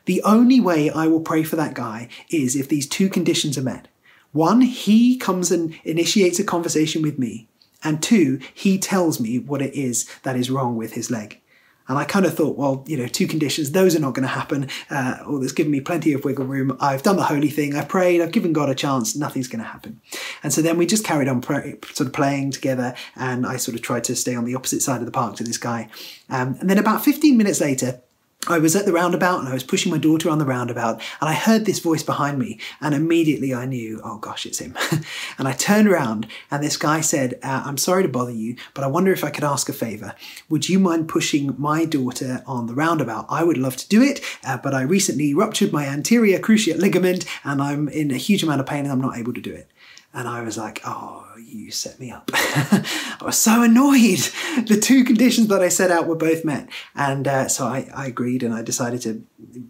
The 0.05 0.21
only 0.23 0.59
way 0.59 0.91
I 0.91 1.07
will 1.07 1.19
pray 1.19 1.43
for 1.43 1.55
that 1.55 1.73
guy 1.73 2.09
is 2.29 2.55
if 2.55 2.69
these 2.69 2.87
two 2.87 3.09
conditions 3.09 3.57
are 3.57 3.63
met. 3.63 3.87
One, 4.31 4.61
he 4.61 5.17
comes 5.17 5.51
and 5.51 5.77
initiates 5.83 6.37
a 6.39 6.43
conversation 6.43 7.01
with 7.01 7.17
me. 7.17 7.47
And 7.83 8.03
two, 8.03 8.39
he 8.53 8.77
tells 8.77 9.19
me 9.19 9.39
what 9.39 9.61
it 9.61 9.73
is 9.73 10.07
that 10.23 10.35
is 10.35 10.51
wrong 10.51 10.75
with 10.75 10.93
his 10.93 11.09
leg. 11.09 11.41
And 11.89 11.97
I 11.97 12.05
kind 12.05 12.25
of 12.25 12.35
thought, 12.35 12.55
well, 12.55 12.85
you 12.87 12.95
know, 12.95 13.07
two 13.07 13.27
conditions, 13.27 13.71
those 13.71 13.95
are 13.95 13.99
not 13.99 14.13
going 14.13 14.23
to 14.23 14.29
happen. 14.29 14.69
Uh, 14.89 15.17
or 15.27 15.39
that's 15.39 15.51
given 15.51 15.71
me 15.71 15.81
plenty 15.81 16.13
of 16.13 16.23
wiggle 16.23 16.45
room. 16.45 16.77
I've 16.79 17.03
done 17.03 17.17
the 17.17 17.23
holy 17.23 17.49
thing. 17.49 17.75
I've 17.75 17.89
prayed. 17.89 18.21
I've 18.21 18.31
given 18.31 18.53
God 18.53 18.69
a 18.69 18.75
chance. 18.75 19.15
Nothing's 19.15 19.47
going 19.47 19.63
to 19.63 19.67
happen. 19.67 19.99
And 20.43 20.53
so 20.53 20.61
then 20.61 20.77
we 20.77 20.85
just 20.85 21.03
carried 21.03 21.27
on 21.27 21.41
sort 21.41 22.01
of 22.01 22.13
playing 22.13 22.51
together. 22.51 22.93
And 23.15 23.45
I 23.45 23.57
sort 23.57 23.75
of 23.75 23.81
tried 23.81 24.03
to 24.05 24.15
stay 24.15 24.35
on 24.35 24.45
the 24.45 24.55
opposite 24.55 24.81
side 24.81 24.99
of 24.99 25.05
the 25.05 25.11
park 25.11 25.35
to 25.37 25.43
this 25.43 25.57
guy. 25.57 25.89
Um, 26.29 26.55
and 26.59 26.69
then 26.69 26.77
about 26.77 27.03
15 27.03 27.35
minutes 27.35 27.59
later, 27.59 28.01
I 28.47 28.57
was 28.57 28.73
at 28.73 28.85
the 28.85 28.93
roundabout 28.93 29.39
and 29.39 29.49
I 29.49 29.53
was 29.53 29.65
pushing 29.65 29.91
my 29.91 29.97
daughter 29.97 30.29
on 30.29 30.39
the 30.39 30.45
roundabout 30.45 31.01
and 31.19 31.29
I 31.29 31.33
heard 31.33 31.65
this 31.65 31.79
voice 31.79 32.03
behind 32.03 32.39
me 32.39 32.57
and 32.79 32.95
immediately 32.95 33.53
I 33.53 33.65
knew, 33.65 33.99
oh 34.01 34.17
gosh, 34.17 34.45
it's 34.45 34.59
him. 34.59 34.77
and 35.37 35.45
I 35.45 35.51
turned 35.51 35.89
around 35.89 36.25
and 36.49 36.63
this 36.63 36.77
guy 36.77 37.01
said, 37.01 37.37
uh, 37.43 37.63
I'm 37.65 37.77
sorry 37.77 38.03
to 38.03 38.09
bother 38.09 38.31
you, 38.31 38.55
but 38.73 38.85
I 38.85 38.87
wonder 38.87 39.11
if 39.11 39.25
I 39.25 39.29
could 39.29 39.43
ask 39.43 39.67
a 39.67 39.73
favor. 39.73 40.15
Would 40.47 40.69
you 40.69 40.79
mind 40.79 41.09
pushing 41.09 41.53
my 41.57 41.83
daughter 41.83 42.41
on 42.47 42.67
the 42.67 42.75
roundabout? 42.75 43.25
I 43.29 43.43
would 43.43 43.57
love 43.57 43.75
to 43.75 43.89
do 43.89 44.01
it, 44.01 44.21
uh, 44.45 44.57
but 44.57 44.73
I 44.73 44.83
recently 44.83 45.33
ruptured 45.33 45.73
my 45.73 45.85
anterior 45.85 46.39
cruciate 46.39 46.79
ligament 46.79 47.25
and 47.43 47.61
I'm 47.61 47.89
in 47.89 48.09
a 48.09 48.17
huge 48.17 48.41
amount 48.41 48.61
of 48.61 48.67
pain 48.67 48.85
and 48.85 48.91
I'm 48.91 49.01
not 49.01 49.17
able 49.17 49.33
to 49.33 49.41
do 49.41 49.53
it. 49.53 49.69
And 50.13 50.29
I 50.29 50.43
was 50.43 50.57
like, 50.57 50.81
oh, 50.85 51.28
you 51.39 51.71
set 51.71 51.99
me 51.99 52.11
up. 52.11 52.29
I 52.33 53.19
was 53.21 53.37
so 53.37 53.63
annoyed. 53.63 54.19
The 54.67 54.79
two 54.81 55.03
conditions 55.03 55.47
that 55.47 55.61
I 55.61 55.69
set 55.69 55.91
out 55.91 56.07
were 56.07 56.15
both 56.15 56.45
met. 56.45 56.69
And 56.95 57.27
uh, 57.27 57.47
so 57.47 57.65
I, 57.65 57.89
I 57.93 58.07
agreed 58.07 58.43
and 58.43 58.53
I 58.53 58.61
decided 58.61 59.01
to 59.03 59.25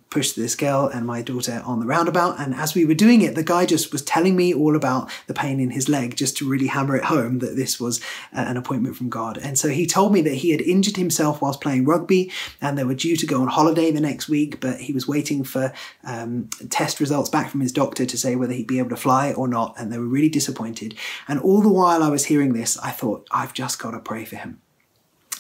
push 0.10 0.32
this 0.32 0.56
girl 0.56 0.88
and 0.88 1.06
my 1.06 1.22
daughter 1.22 1.62
on 1.66 1.80
the 1.80 1.86
roundabout. 1.86 2.40
And 2.40 2.56
as 2.56 2.74
we 2.74 2.86
were 2.86 2.94
doing 2.94 3.22
it, 3.22 3.36
the 3.36 3.44
guy 3.44 3.66
just 3.66 3.92
was 3.92 4.02
telling 4.02 4.36
me 4.36 4.54
all 4.54 4.76
about 4.76 5.10
the 5.28 5.34
pain 5.34 5.60
in 5.60 5.72
his 5.72 5.88
leg 5.88 6.16
just 6.16 6.38
to 6.38 6.50
really 6.50 6.68
hammer 6.68 6.96
it 6.96 7.06
home 7.06 7.40
that 7.40 7.56
this 7.56 7.80
was 7.80 8.00
uh, 8.34 8.46
an 8.48 8.58
appointment 8.58 8.96
from 8.96 9.10
God. 9.10 9.38
And 9.38 9.58
so 9.58 9.70
he 9.70 9.86
told 9.86 10.12
me 10.12 10.22
that 10.22 10.36
he 10.36 10.52
had 10.52 10.62
injured 10.62 10.98
himself 10.98 11.42
whilst 11.42 11.62
playing 11.62 11.86
rugby 11.86 12.32
and 12.62 12.78
they 12.78 12.84
were 12.84 12.96
due 12.96 13.16
to 13.16 13.26
go 13.26 13.42
on 13.42 13.48
holiday 13.48 13.92
the 13.92 14.02
next 14.02 14.28
week, 14.28 14.60
but 14.60 14.80
he 14.80 14.94
was 14.94 15.08
waiting 15.08 15.44
for 15.44 15.74
um, 16.04 16.50
test 16.70 17.00
results 17.00 17.30
back 17.30 17.50
from 17.50 17.62
his 17.62 17.72
doctor 17.72 18.06
to 18.06 18.18
say 18.18 18.36
whether 18.36 18.54
he'd 18.54 18.68
be 18.68 18.80
able 18.80 18.90
to 18.90 18.96
fly 18.96 19.34
or 19.34 19.48
not. 19.48 19.76
And 19.78 19.92
they 19.92 19.98
were 19.98 20.06
really 20.06 20.30
disappointed. 20.30 20.96
And 21.28 21.40
all 21.40 21.59
the 21.62 21.70
while 21.70 22.04
I 22.04 22.10
was 22.10 22.26
hearing 22.26 22.54
this, 22.54 22.78
I 22.80 22.92
thought, 22.92 23.28
I've 23.32 23.54
just 23.54 23.80
got 23.80 23.92
to 23.92 24.00
pray 24.00 24.26
for 24.26 24.36
him. 24.36 24.62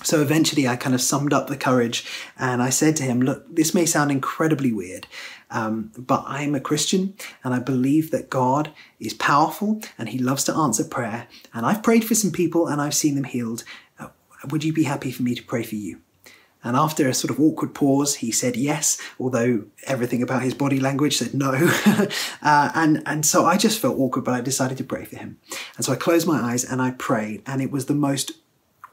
So 0.03 0.21
eventually 0.21 0.67
I 0.67 0.77
kind 0.77 0.95
of 0.95 1.01
summed 1.01 1.33
up 1.33 1.47
the 1.47 1.57
courage 1.57 2.05
and 2.37 2.61
I 2.61 2.69
said 2.69 2.95
to 2.97 3.03
him, 3.03 3.21
Look, 3.21 3.53
this 3.53 3.73
may 3.73 3.85
sound 3.85 4.11
incredibly 4.11 4.71
weird, 4.71 5.07
um, 5.51 5.91
but 5.97 6.23
I'm 6.25 6.55
a 6.55 6.61
Christian 6.61 7.15
and 7.43 7.53
I 7.53 7.59
believe 7.59 8.11
that 8.11 8.29
God 8.29 8.71
is 8.99 9.13
powerful 9.13 9.81
and 9.97 10.09
he 10.09 10.17
loves 10.17 10.45
to 10.45 10.55
answer 10.55 10.85
prayer. 10.85 11.27
And 11.53 11.65
I've 11.65 11.83
prayed 11.83 12.05
for 12.05 12.15
some 12.15 12.31
people 12.31 12.67
and 12.67 12.79
I've 12.79 12.93
seen 12.93 13.15
them 13.15 13.25
healed. 13.25 13.65
Uh, 13.99 14.07
would 14.49 14.63
you 14.63 14.71
be 14.71 14.83
happy 14.83 15.11
for 15.11 15.23
me 15.23 15.35
to 15.35 15.43
pray 15.43 15.63
for 15.63 15.75
you? 15.75 15.99
And 16.63 16.75
after 16.75 17.07
a 17.07 17.13
sort 17.13 17.31
of 17.31 17.39
awkward 17.39 17.73
pause, 17.73 18.15
he 18.15 18.31
said 18.31 18.57
yes, 18.57 18.99
although 19.19 19.63
everything 19.87 20.21
about 20.21 20.43
his 20.43 20.53
body 20.53 20.79
language 20.79 21.17
said 21.17 21.33
no. 21.33 21.51
uh, 22.41 22.71
and, 22.75 23.01
and 23.05 23.25
so 23.25 23.45
I 23.45 23.55
just 23.55 23.79
felt 23.79 23.97
awkward, 23.97 24.25
but 24.25 24.33
I 24.33 24.41
decided 24.41 24.77
to 24.79 24.83
pray 24.83 25.05
for 25.05 25.17
him. 25.17 25.37
And 25.77 25.85
so 25.85 25.93
I 25.93 25.95
closed 25.95 26.27
my 26.27 26.39
eyes 26.41 26.65
and 26.65 26.81
I 26.81 26.91
prayed, 26.91 27.43
and 27.45 27.61
it 27.61 27.71
was 27.71 27.85
the 27.85 27.95
most 27.95 28.33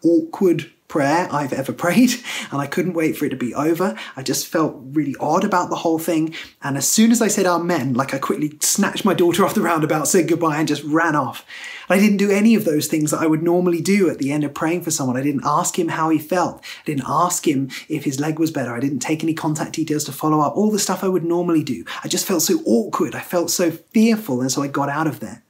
awkward 0.04 0.70
prayer 0.88 1.28
I've 1.30 1.52
ever 1.52 1.72
prayed, 1.72 2.12
and 2.50 2.60
I 2.60 2.66
couldn't 2.66 2.94
wait 2.94 3.16
for 3.16 3.24
it 3.24 3.30
to 3.30 3.36
be 3.36 3.54
over. 3.54 3.98
I 4.16 4.22
just 4.22 4.46
felt 4.46 4.76
really 4.78 5.16
odd 5.20 5.44
about 5.44 5.68
the 5.68 5.76
whole 5.76 5.98
thing. 5.98 6.34
And 6.62 6.76
as 6.76 6.88
soon 6.88 7.12
as 7.12 7.20
I 7.20 7.28
said 7.28 7.46
amen, 7.46 7.94
like 7.94 8.14
I 8.14 8.18
quickly 8.18 8.56
snatched 8.60 9.04
my 9.04 9.14
daughter 9.14 9.44
off 9.44 9.54
the 9.54 9.62
roundabout, 9.62 10.08
said 10.08 10.28
goodbye, 10.28 10.58
and 10.58 10.68
just 10.68 10.84
ran 10.84 11.16
off. 11.16 11.44
I 11.88 11.98
didn't 11.98 12.16
do 12.16 12.30
any 12.30 12.54
of 12.54 12.64
those 12.64 12.88
things 12.88 13.10
that 13.10 13.20
I 13.20 13.26
would 13.26 13.42
normally 13.42 13.80
do 13.80 14.10
at 14.10 14.18
the 14.18 14.32
end 14.32 14.42
of 14.42 14.54
praying 14.54 14.82
for 14.82 14.90
someone. 14.90 15.16
I 15.16 15.22
didn't 15.22 15.44
ask 15.44 15.78
him 15.78 15.88
how 15.88 16.10
he 16.10 16.18
felt. 16.18 16.60
I 16.60 16.84
didn't 16.84 17.04
ask 17.06 17.46
him 17.46 17.70
if 17.88 18.04
his 18.04 18.18
leg 18.18 18.38
was 18.38 18.50
better. 18.50 18.74
I 18.74 18.80
didn't 18.80 18.98
take 19.00 19.22
any 19.22 19.34
contact 19.34 19.74
details 19.74 20.04
to 20.04 20.12
follow 20.12 20.40
up, 20.40 20.56
all 20.56 20.70
the 20.70 20.78
stuff 20.78 21.04
I 21.04 21.08
would 21.08 21.24
normally 21.24 21.62
do. 21.62 21.84
I 22.02 22.08
just 22.08 22.26
felt 22.26 22.42
so 22.42 22.60
awkward. 22.64 23.14
I 23.14 23.20
felt 23.20 23.50
so 23.50 23.70
fearful. 23.70 24.40
And 24.40 24.50
so 24.50 24.62
I 24.62 24.68
got 24.68 24.88
out 24.88 25.06
of 25.06 25.20
there. 25.20 25.42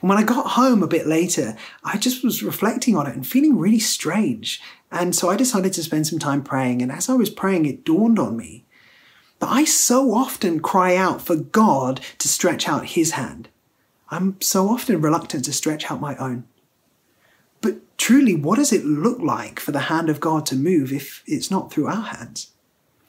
And 0.00 0.08
when 0.08 0.18
I 0.18 0.22
got 0.22 0.52
home 0.52 0.82
a 0.82 0.88
bit 0.88 1.06
later, 1.06 1.56
I 1.82 1.96
just 1.98 2.22
was 2.22 2.42
reflecting 2.42 2.96
on 2.96 3.06
it 3.06 3.14
and 3.14 3.26
feeling 3.26 3.58
really 3.58 3.80
strange. 3.80 4.60
And 4.90 5.14
so 5.14 5.28
I 5.28 5.36
decided 5.36 5.72
to 5.74 5.82
spend 5.82 6.06
some 6.06 6.18
time 6.18 6.42
praying. 6.42 6.82
And 6.82 6.92
as 6.92 7.08
I 7.08 7.14
was 7.14 7.30
praying, 7.30 7.66
it 7.66 7.84
dawned 7.84 8.18
on 8.18 8.36
me 8.36 8.64
that 9.40 9.50
I 9.50 9.64
so 9.64 10.12
often 10.14 10.60
cry 10.60 10.96
out 10.96 11.22
for 11.22 11.36
God 11.36 12.00
to 12.18 12.28
stretch 12.28 12.68
out 12.68 12.86
his 12.86 13.12
hand. 13.12 13.48
I'm 14.10 14.40
so 14.40 14.68
often 14.68 15.00
reluctant 15.00 15.44
to 15.44 15.52
stretch 15.52 15.90
out 15.90 16.00
my 16.00 16.16
own. 16.16 16.44
But 17.60 17.76
truly, 17.98 18.34
what 18.34 18.56
does 18.56 18.72
it 18.72 18.84
look 18.84 19.20
like 19.20 19.60
for 19.60 19.72
the 19.72 19.80
hand 19.80 20.08
of 20.08 20.20
God 20.20 20.46
to 20.46 20.56
move 20.56 20.92
if 20.92 21.22
it's 21.26 21.50
not 21.50 21.72
through 21.72 21.88
our 21.88 22.02
hands? 22.02 22.52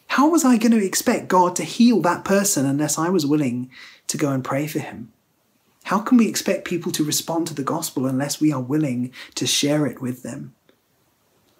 How 0.07 0.27
was 0.27 0.43
I 0.43 0.57
going 0.57 0.71
to 0.71 0.85
expect 0.85 1.27
God 1.27 1.55
to 1.55 1.63
heal 1.63 2.01
that 2.01 2.25
person 2.25 2.65
unless 2.65 2.97
I 2.97 3.09
was 3.09 3.25
willing 3.25 3.69
to 4.07 4.17
go 4.17 4.31
and 4.31 4.43
pray 4.43 4.65
for 4.65 4.79
him? 4.79 5.13
How 5.83 5.99
can 5.99 6.17
we 6.17 6.27
expect 6.27 6.65
people 6.65 6.91
to 6.91 7.03
respond 7.03 7.47
to 7.47 7.53
the 7.53 7.63
gospel 7.63 8.05
unless 8.05 8.39
we 8.39 8.51
are 8.51 8.61
willing 8.61 9.11
to 9.35 9.47
share 9.47 9.85
it 9.87 10.01
with 10.01 10.23
them? 10.23 10.53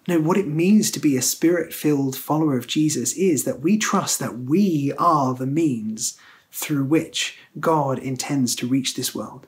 No, 0.06 0.18
what 0.20 0.36
it 0.36 0.46
means 0.46 0.90
to 0.90 1.00
be 1.00 1.16
a 1.16 1.22
spirit 1.22 1.74
filled 1.74 2.16
follower 2.16 2.56
of 2.56 2.66
Jesus 2.66 3.12
is 3.14 3.44
that 3.44 3.60
we 3.60 3.76
trust 3.76 4.18
that 4.18 4.38
we 4.38 4.92
are 4.98 5.34
the 5.34 5.46
means 5.46 6.18
through 6.50 6.84
which 6.84 7.38
God 7.58 7.98
intends 7.98 8.56
to 8.56 8.66
reach 8.66 8.94
this 8.94 9.14
world. 9.14 9.46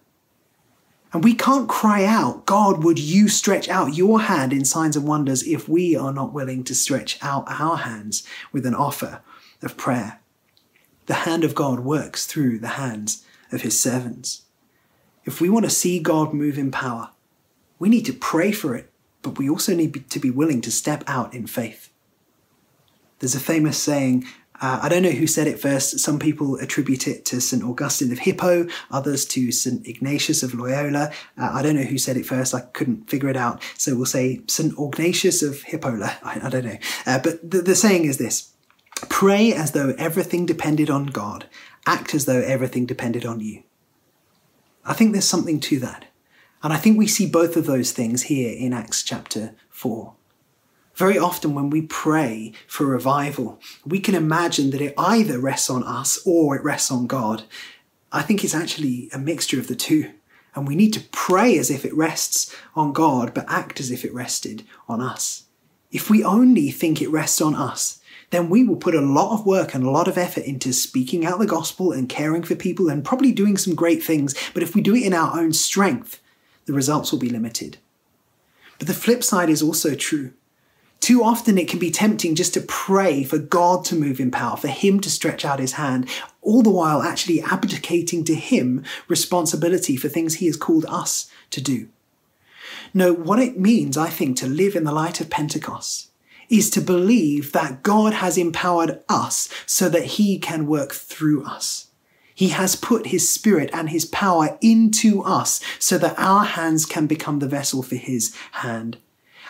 And 1.12 1.22
we 1.22 1.34
can't 1.34 1.68
cry 1.68 2.04
out, 2.04 2.46
God, 2.46 2.82
would 2.82 2.98
you 2.98 3.28
stretch 3.28 3.68
out 3.68 3.96
your 3.96 4.22
hand 4.22 4.52
in 4.52 4.64
signs 4.64 4.96
and 4.96 5.06
wonders 5.06 5.46
if 5.46 5.68
we 5.68 5.94
are 5.94 6.12
not 6.12 6.32
willing 6.32 6.64
to 6.64 6.74
stretch 6.74 7.18
out 7.22 7.44
our 7.48 7.78
hands 7.78 8.26
with 8.50 8.64
an 8.64 8.74
offer 8.74 9.20
of 9.62 9.76
prayer. 9.76 10.20
The 11.06 11.14
hand 11.14 11.44
of 11.44 11.54
God 11.54 11.80
works 11.80 12.26
through 12.26 12.60
the 12.60 12.68
hands 12.68 13.24
of 13.50 13.62
his 13.62 13.78
servants. 13.78 14.42
If 15.24 15.40
we 15.40 15.48
want 15.48 15.64
to 15.64 15.70
see 15.70 15.98
God 15.98 16.32
move 16.32 16.58
in 16.58 16.70
power, 16.70 17.10
we 17.78 17.88
need 17.88 18.06
to 18.06 18.12
pray 18.12 18.52
for 18.52 18.74
it, 18.74 18.90
but 19.22 19.38
we 19.38 19.48
also 19.48 19.74
need 19.74 20.08
to 20.10 20.18
be 20.18 20.30
willing 20.30 20.60
to 20.62 20.70
step 20.70 21.04
out 21.06 21.34
in 21.34 21.46
faith. 21.46 21.90
There's 23.18 23.34
a 23.34 23.40
famous 23.40 23.78
saying 23.78 24.24
uh, 24.62 24.78
I 24.80 24.88
don't 24.88 25.02
know 25.02 25.10
who 25.10 25.26
said 25.26 25.48
it 25.48 25.58
first. 25.58 25.98
Some 25.98 26.20
people 26.20 26.54
attribute 26.56 27.08
it 27.08 27.24
to 27.26 27.40
St. 27.40 27.64
Augustine 27.64 28.12
of 28.12 28.20
Hippo, 28.20 28.68
others 28.92 29.24
to 29.26 29.50
St. 29.50 29.86
Ignatius 29.88 30.44
of 30.44 30.54
Loyola. 30.54 31.10
Uh, 31.36 31.50
I 31.52 31.62
don't 31.62 31.74
know 31.74 31.82
who 31.82 31.98
said 31.98 32.16
it 32.16 32.24
first. 32.24 32.54
I 32.54 32.60
couldn't 32.60 33.10
figure 33.10 33.28
it 33.28 33.36
out. 33.36 33.60
So 33.76 33.96
we'll 33.96 34.06
say 34.06 34.40
St. 34.46 34.72
Ignatius 34.78 35.42
of 35.42 35.62
Hippola. 35.62 36.16
I, 36.22 36.40
I 36.44 36.48
don't 36.48 36.64
know. 36.64 36.78
Uh, 37.04 37.18
but 37.18 37.50
the, 37.50 37.60
the 37.60 37.74
saying 37.74 38.04
is 38.04 38.18
this 38.18 38.52
Pray 39.08 39.52
as 39.52 39.72
though 39.72 39.94
everything 39.98 40.46
depended 40.46 40.88
on 40.88 41.06
God, 41.06 41.46
act 41.84 42.14
as 42.14 42.26
though 42.26 42.40
everything 42.40 42.86
depended 42.86 43.26
on 43.26 43.40
you. 43.40 43.64
I 44.84 44.94
think 44.94 45.12
there's 45.12 45.24
something 45.24 45.60
to 45.60 45.78
that. 45.80 46.06
And 46.62 46.72
I 46.72 46.76
think 46.76 46.98
we 46.98 47.06
see 47.06 47.26
both 47.26 47.56
of 47.56 47.66
those 47.66 47.92
things 47.92 48.24
here 48.24 48.56
in 48.56 48.72
Acts 48.72 49.02
chapter 49.02 49.54
4. 49.70 50.14
Very 50.94 51.18
often, 51.18 51.54
when 51.54 51.70
we 51.70 51.82
pray 51.82 52.52
for 52.66 52.84
revival, 52.84 53.60
we 53.84 53.98
can 53.98 54.14
imagine 54.14 54.70
that 54.70 54.82
it 54.82 54.94
either 54.98 55.38
rests 55.38 55.70
on 55.70 55.82
us 55.84 56.20
or 56.26 56.54
it 56.54 56.62
rests 56.62 56.90
on 56.90 57.06
God. 57.06 57.44
I 58.12 58.22
think 58.22 58.44
it's 58.44 58.54
actually 58.54 59.08
a 59.12 59.18
mixture 59.18 59.58
of 59.58 59.68
the 59.68 59.74
two. 59.74 60.12
And 60.54 60.68
we 60.68 60.76
need 60.76 60.92
to 60.92 61.00
pray 61.12 61.56
as 61.58 61.70
if 61.70 61.84
it 61.84 61.96
rests 61.96 62.54
on 62.76 62.92
God, 62.92 63.32
but 63.32 63.46
act 63.48 63.80
as 63.80 63.90
if 63.90 64.04
it 64.04 64.12
rested 64.12 64.64
on 64.86 65.00
us. 65.00 65.44
If 65.90 66.10
we 66.10 66.22
only 66.22 66.70
think 66.70 67.00
it 67.00 67.10
rests 67.10 67.40
on 67.40 67.54
us, 67.54 68.00
then 68.32 68.48
we 68.48 68.64
will 68.64 68.76
put 68.76 68.94
a 68.94 69.00
lot 69.00 69.34
of 69.34 69.46
work 69.46 69.74
and 69.74 69.84
a 69.84 69.90
lot 69.90 70.08
of 70.08 70.16
effort 70.16 70.44
into 70.44 70.72
speaking 70.72 71.24
out 71.24 71.38
the 71.38 71.46
gospel 71.46 71.92
and 71.92 72.08
caring 72.08 72.42
for 72.42 72.54
people 72.54 72.88
and 72.88 73.04
probably 73.04 73.30
doing 73.30 73.58
some 73.58 73.74
great 73.74 74.02
things. 74.02 74.34
But 74.54 74.62
if 74.62 74.74
we 74.74 74.80
do 74.80 74.96
it 74.96 75.04
in 75.04 75.12
our 75.12 75.38
own 75.38 75.52
strength, 75.52 76.20
the 76.64 76.72
results 76.72 77.12
will 77.12 77.18
be 77.18 77.28
limited. 77.28 77.76
But 78.78 78.88
the 78.88 78.94
flip 78.94 79.22
side 79.22 79.50
is 79.50 79.62
also 79.62 79.94
true. 79.94 80.32
Too 80.98 81.22
often 81.22 81.58
it 81.58 81.68
can 81.68 81.78
be 81.78 81.90
tempting 81.90 82.34
just 82.34 82.54
to 82.54 82.62
pray 82.62 83.22
for 83.22 83.36
God 83.36 83.84
to 83.86 83.96
move 83.96 84.18
in 84.18 84.30
power, 84.30 84.56
for 84.56 84.68
Him 84.68 85.00
to 85.00 85.10
stretch 85.10 85.44
out 85.44 85.58
His 85.58 85.72
hand, 85.72 86.08
all 86.40 86.62
the 86.62 86.70
while 86.70 87.02
actually 87.02 87.42
abdicating 87.42 88.24
to 88.24 88.34
Him 88.34 88.82
responsibility 89.08 89.94
for 89.94 90.08
things 90.08 90.36
He 90.36 90.46
has 90.46 90.56
called 90.56 90.86
us 90.88 91.30
to 91.50 91.60
do. 91.60 91.88
No, 92.94 93.12
what 93.12 93.40
it 93.40 93.58
means, 93.58 93.98
I 93.98 94.08
think, 94.08 94.38
to 94.38 94.46
live 94.46 94.74
in 94.74 94.84
the 94.84 94.92
light 94.92 95.20
of 95.20 95.28
Pentecost 95.28 96.11
is 96.48 96.70
to 96.70 96.80
believe 96.80 97.52
that 97.52 97.82
God 97.82 98.14
has 98.14 98.36
empowered 98.36 99.00
us 99.08 99.48
so 99.66 99.88
that 99.88 100.04
He 100.04 100.38
can 100.38 100.66
work 100.66 100.92
through 100.92 101.44
us. 101.44 101.88
He 102.34 102.48
has 102.48 102.76
put 102.76 103.08
His 103.08 103.28
Spirit 103.28 103.70
and 103.72 103.90
His 103.90 104.04
power 104.04 104.58
into 104.60 105.22
us 105.22 105.60
so 105.78 105.98
that 105.98 106.18
our 106.18 106.44
hands 106.44 106.86
can 106.86 107.06
become 107.06 107.38
the 107.38 107.48
vessel 107.48 107.82
for 107.82 107.96
His 107.96 108.34
hand. 108.52 108.98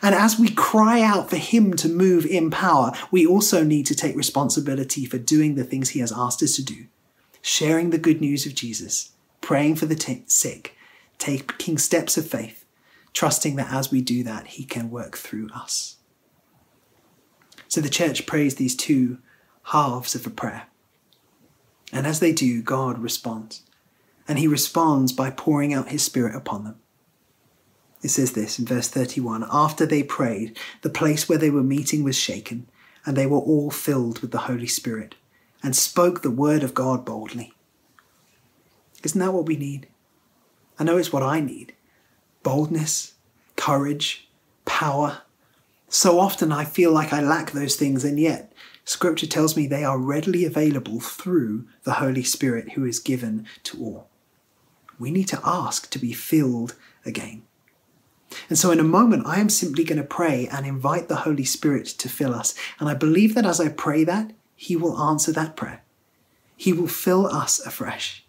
And 0.02 0.16
as 0.16 0.38
we 0.38 0.48
cry 0.48 1.00
out 1.00 1.30
for 1.30 1.36
Him 1.36 1.74
to 1.74 1.88
move 1.88 2.26
in 2.26 2.50
power, 2.50 2.92
we 3.10 3.24
also 3.24 3.62
need 3.62 3.86
to 3.86 3.94
take 3.94 4.16
responsibility 4.16 5.04
for 5.04 5.16
doing 5.18 5.54
the 5.54 5.64
things 5.64 5.90
He 5.90 6.00
has 6.00 6.12
asked 6.12 6.42
us 6.42 6.56
to 6.56 6.64
do 6.64 6.86
sharing 7.44 7.90
the 7.90 7.98
good 7.98 8.20
news 8.20 8.46
of 8.46 8.54
Jesus, 8.54 9.10
praying 9.40 9.74
for 9.74 9.86
the 9.86 9.96
t- 9.96 10.22
sick, 10.26 10.76
taking 11.18 11.76
steps 11.76 12.16
of 12.16 12.26
faith, 12.26 12.64
trusting 13.12 13.56
that 13.56 13.72
as 13.72 13.90
we 13.90 14.00
do 14.00 14.22
that, 14.22 14.46
He 14.46 14.64
can 14.64 14.90
work 14.90 15.16
through 15.16 15.48
us. 15.52 15.96
So 17.72 17.80
the 17.80 17.88
church 17.88 18.26
prays 18.26 18.56
these 18.56 18.76
two 18.76 19.16
halves 19.62 20.14
of 20.14 20.26
a 20.26 20.30
prayer. 20.30 20.64
And 21.90 22.06
as 22.06 22.20
they 22.20 22.30
do, 22.30 22.60
God 22.60 22.98
responds. 22.98 23.62
And 24.28 24.38
he 24.38 24.46
responds 24.46 25.10
by 25.10 25.30
pouring 25.30 25.72
out 25.72 25.88
his 25.88 26.02
Spirit 26.02 26.34
upon 26.34 26.64
them. 26.64 26.76
It 28.02 28.10
says 28.10 28.32
this 28.32 28.58
in 28.58 28.66
verse 28.66 28.88
31 28.88 29.46
After 29.50 29.86
they 29.86 30.02
prayed, 30.02 30.58
the 30.82 30.90
place 30.90 31.30
where 31.30 31.38
they 31.38 31.48
were 31.48 31.62
meeting 31.62 32.04
was 32.04 32.14
shaken, 32.14 32.66
and 33.06 33.16
they 33.16 33.24
were 33.24 33.38
all 33.38 33.70
filled 33.70 34.18
with 34.18 34.32
the 34.32 34.40
Holy 34.40 34.66
Spirit, 34.66 35.14
and 35.62 35.74
spoke 35.74 36.20
the 36.20 36.30
word 36.30 36.62
of 36.62 36.74
God 36.74 37.06
boldly. 37.06 37.54
Isn't 39.02 39.18
that 39.18 39.32
what 39.32 39.46
we 39.46 39.56
need? 39.56 39.86
I 40.78 40.84
know 40.84 40.98
it's 40.98 41.10
what 41.10 41.22
I 41.22 41.40
need 41.40 41.72
boldness, 42.42 43.14
courage, 43.56 44.28
power. 44.66 45.22
So 45.94 46.18
often 46.18 46.52
I 46.52 46.64
feel 46.64 46.90
like 46.90 47.12
I 47.12 47.20
lack 47.20 47.50
those 47.50 47.76
things, 47.76 48.02
and 48.02 48.18
yet 48.18 48.50
Scripture 48.82 49.26
tells 49.26 49.58
me 49.58 49.66
they 49.66 49.84
are 49.84 49.98
readily 49.98 50.46
available 50.46 51.00
through 51.00 51.66
the 51.84 51.92
Holy 51.92 52.22
Spirit 52.22 52.72
who 52.72 52.86
is 52.86 52.98
given 52.98 53.46
to 53.64 53.78
all. 53.78 54.08
We 54.98 55.10
need 55.10 55.28
to 55.28 55.40
ask 55.44 55.90
to 55.90 55.98
be 55.98 56.14
filled 56.14 56.76
again. 57.04 57.42
And 58.48 58.56
so, 58.56 58.70
in 58.70 58.80
a 58.80 58.84
moment, 58.84 59.26
I 59.26 59.38
am 59.38 59.50
simply 59.50 59.84
going 59.84 60.00
to 60.00 60.02
pray 60.02 60.48
and 60.50 60.66
invite 60.66 61.08
the 61.08 61.26
Holy 61.26 61.44
Spirit 61.44 61.84
to 61.88 62.08
fill 62.08 62.34
us. 62.34 62.54
And 62.80 62.88
I 62.88 62.94
believe 62.94 63.34
that 63.34 63.44
as 63.44 63.60
I 63.60 63.68
pray 63.68 64.02
that, 64.04 64.32
He 64.56 64.76
will 64.76 64.98
answer 64.98 65.30
that 65.32 65.56
prayer. 65.56 65.82
He 66.56 66.72
will 66.72 66.88
fill 66.88 67.26
us 67.26 67.60
afresh. 67.66 68.24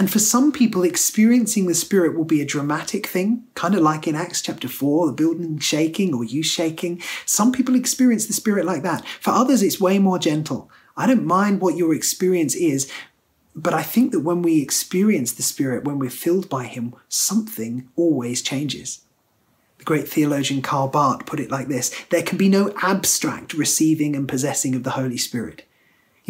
And 0.00 0.10
for 0.10 0.18
some 0.18 0.50
people, 0.50 0.82
experiencing 0.82 1.66
the 1.66 1.74
Spirit 1.74 2.16
will 2.16 2.24
be 2.24 2.40
a 2.40 2.46
dramatic 2.46 3.06
thing, 3.06 3.44
kind 3.52 3.74
of 3.74 3.82
like 3.82 4.08
in 4.08 4.14
Acts 4.14 4.40
chapter 4.40 4.66
4, 4.66 5.08
the 5.08 5.12
building 5.12 5.58
shaking 5.58 6.14
or 6.14 6.24
you 6.24 6.42
shaking. 6.42 7.02
Some 7.26 7.52
people 7.52 7.74
experience 7.74 8.24
the 8.24 8.32
Spirit 8.32 8.64
like 8.64 8.82
that. 8.82 9.06
For 9.20 9.32
others, 9.32 9.62
it's 9.62 9.78
way 9.78 9.98
more 9.98 10.18
gentle. 10.18 10.70
I 10.96 11.06
don't 11.06 11.26
mind 11.26 11.60
what 11.60 11.76
your 11.76 11.94
experience 11.94 12.54
is, 12.54 12.90
but 13.54 13.74
I 13.74 13.82
think 13.82 14.12
that 14.12 14.20
when 14.20 14.40
we 14.40 14.62
experience 14.62 15.32
the 15.32 15.42
Spirit, 15.42 15.84
when 15.84 15.98
we're 15.98 16.08
filled 16.08 16.48
by 16.48 16.64
Him, 16.64 16.94
something 17.10 17.86
always 17.94 18.40
changes. 18.40 19.00
The 19.76 19.84
great 19.84 20.08
theologian 20.08 20.62
Karl 20.62 20.88
Barth 20.88 21.26
put 21.26 21.40
it 21.40 21.50
like 21.50 21.68
this 21.68 21.94
There 22.08 22.22
can 22.22 22.38
be 22.38 22.48
no 22.48 22.72
abstract 22.80 23.52
receiving 23.52 24.16
and 24.16 24.26
possessing 24.26 24.74
of 24.74 24.82
the 24.82 24.92
Holy 24.92 25.18
Spirit. 25.18 25.66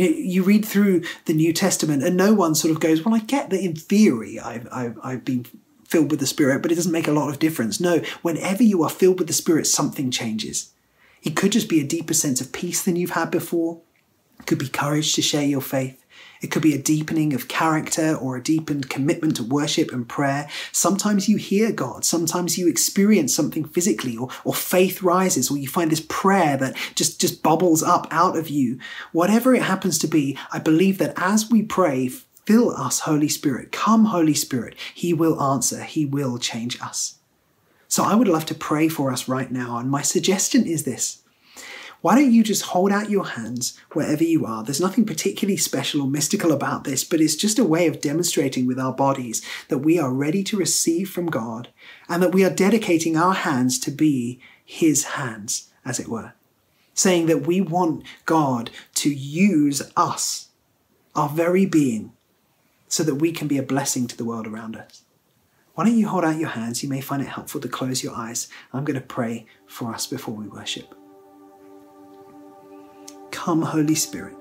You, 0.04 0.42
read 0.42 0.64
through 0.64 1.02
the 1.26 1.34
New 1.34 1.52
Testament, 1.52 2.02
and 2.02 2.16
no 2.16 2.32
one 2.32 2.54
sort 2.54 2.72
of 2.72 2.80
goes, 2.80 3.04
Well, 3.04 3.14
I 3.14 3.20
get 3.20 3.50
that 3.50 3.60
in 3.60 3.74
theory 3.74 4.38
I've, 4.38 4.68
I've, 4.72 4.98
I've 5.02 5.24
been 5.24 5.46
filled 5.84 6.10
with 6.10 6.20
the 6.20 6.26
Spirit, 6.26 6.62
but 6.62 6.70
it 6.70 6.76
doesn't 6.76 6.92
make 6.92 7.08
a 7.08 7.12
lot 7.12 7.30
of 7.30 7.38
difference. 7.38 7.80
No, 7.80 7.98
whenever 8.22 8.62
you 8.62 8.82
are 8.82 8.90
filled 8.90 9.18
with 9.18 9.28
the 9.28 9.34
Spirit, 9.34 9.66
something 9.66 10.10
changes. 10.10 10.72
It 11.22 11.36
could 11.36 11.52
just 11.52 11.68
be 11.68 11.80
a 11.80 11.86
deeper 11.86 12.14
sense 12.14 12.40
of 12.40 12.52
peace 12.52 12.82
than 12.82 12.96
you've 12.96 13.10
had 13.10 13.30
before. 13.30 13.80
It 14.38 14.46
could 14.46 14.58
be 14.58 14.68
courage 14.68 15.14
to 15.14 15.22
share 15.22 15.44
your 15.44 15.60
faith. 15.60 15.99
It 16.40 16.50
could 16.50 16.62
be 16.62 16.74
a 16.74 16.78
deepening 16.78 17.34
of 17.34 17.48
character 17.48 18.14
or 18.14 18.36
a 18.36 18.42
deepened 18.42 18.88
commitment 18.88 19.36
to 19.36 19.44
worship 19.44 19.92
and 19.92 20.08
prayer. 20.08 20.48
Sometimes 20.72 21.28
you 21.28 21.36
hear 21.36 21.70
God. 21.70 22.04
Sometimes 22.04 22.56
you 22.56 22.66
experience 22.66 23.34
something 23.34 23.64
physically 23.64 24.16
or, 24.16 24.28
or 24.44 24.54
faith 24.54 25.02
rises 25.02 25.50
or 25.50 25.58
you 25.58 25.68
find 25.68 25.90
this 25.90 26.04
prayer 26.08 26.56
that 26.56 26.76
just, 26.94 27.20
just 27.20 27.42
bubbles 27.42 27.82
up 27.82 28.06
out 28.10 28.36
of 28.38 28.48
you. 28.48 28.78
Whatever 29.12 29.54
it 29.54 29.62
happens 29.62 29.98
to 29.98 30.06
be, 30.06 30.38
I 30.52 30.58
believe 30.58 30.98
that 30.98 31.12
as 31.16 31.50
we 31.50 31.62
pray, 31.62 32.08
fill 32.08 32.70
us, 32.70 33.00
Holy 33.00 33.28
Spirit. 33.28 33.70
Come, 33.70 34.06
Holy 34.06 34.34
Spirit. 34.34 34.74
He 34.94 35.12
will 35.12 35.40
answer. 35.42 35.82
He 35.82 36.06
will 36.06 36.38
change 36.38 36.80
us. 36.80 37.16
So 37.86 38.04
I 38.04 38.14
would 38.14 38.28
love 38.28 38.46
to 38.46 38.54
pray 38.54 38.88
for 38.88 39.12
us 39.12 39.28
right 39.28 39.50
now. 39.50 39.76
And 39.76 39.90
my 39.90 40.02
suggestion 40.02 40.64
is 40.64 40.84
this 40.84 41.19
why 42.02 42.14
don't 42.14 42.32
you 42.32 42.42
just 42.42 42.62
hold 42.62 42.92
out 42.92 43.10
your 43.10 43.26
hands 43.26 43.78
wherever 43.92 44.24
you 44.24 44.46
are? 44.46 44.64
There's 44.64 44.80
nothing 44.80 45.04
particularly 45.04 45.58
special 45.58 46.00
or 46.00 46.08
mystical 46.08 46.50
about 46.50 46.84
this, 46.84 47.04
but 47.04 47.20
it's 47.20 47.36
just 47.36 47.58
a 47.58 47.64
way 47.64 47.86
of 47.86 48.00
demonstrating 48.00 48.66
with 48.66 48.78
our 48.78 48.92
bodies 48.92 49.42
that 49.68 49.78
we 49.78 49.98
are 49.98 50.12
ready 50.12 50.42
to 50.44 50.56
receive 50.56 51.10
from 51.10 51.26
God 51.26 51.68
and 52.08 52.22
that 52.22 52.32
we 52.32 52.42
are 52.42 52.50
dedicating 52.50 53.16
our 53.16 53.34
hands 53.34 53.78
to 53.80 53.90
be 53.90 54.40
His 54.64 55.04
hands, 55.04 55.70
as 55.84 56.00
it 56.00 56.08
were. 56.08 56.32
Saying 56.94 57.26
that 57.26 57.46
we 57.46 57.60
want 57.60 58.04
God 58.24 58.70
to 58.94 59.10
use 59.10 59.82
us, 59.94 60.48
our 61.14 61.28
very 61.28 61.66
being, 61.66 62.12
so 62.88 63.02
that 63.02 63.16
we 63.16 63.30
can 63.30 63.46
be 63.46 63.58
a 63.58 63.62
blessing 63.62 64.06
to 64.06 64.16
the 64.16 64.24
world 64.24 64.46
around 64.46 64.74
us. 64.74 65.02
Why 65.74 65.84
don't 65.84 65.98
you 65.98 66.08
hold 66.08 66.24
out 66.24 66.38
your 66.38 66.48
hands? 66.50 66.82
You 66.82 66.88
may 66.88 67.00
find 67.00 67.22
it 67.22 67.28
helpful 67.28 67.60
to 67.60 67.68
close 67.68 68.02
your 68.02 68.14
eyes. 68.14 68.48
I'm 68.72 68.84
going 68.84 68.98
to 68.98 69.06
pray 69.06 69.46
for 69.66 69.94
us 69.94 70.06
before 70.06 70.34
we 70.34 70.48
worship. 70.48 70.94
Come, 73.30 73.62
Holy 73.62 73.94
Spirit. 73.94 74.36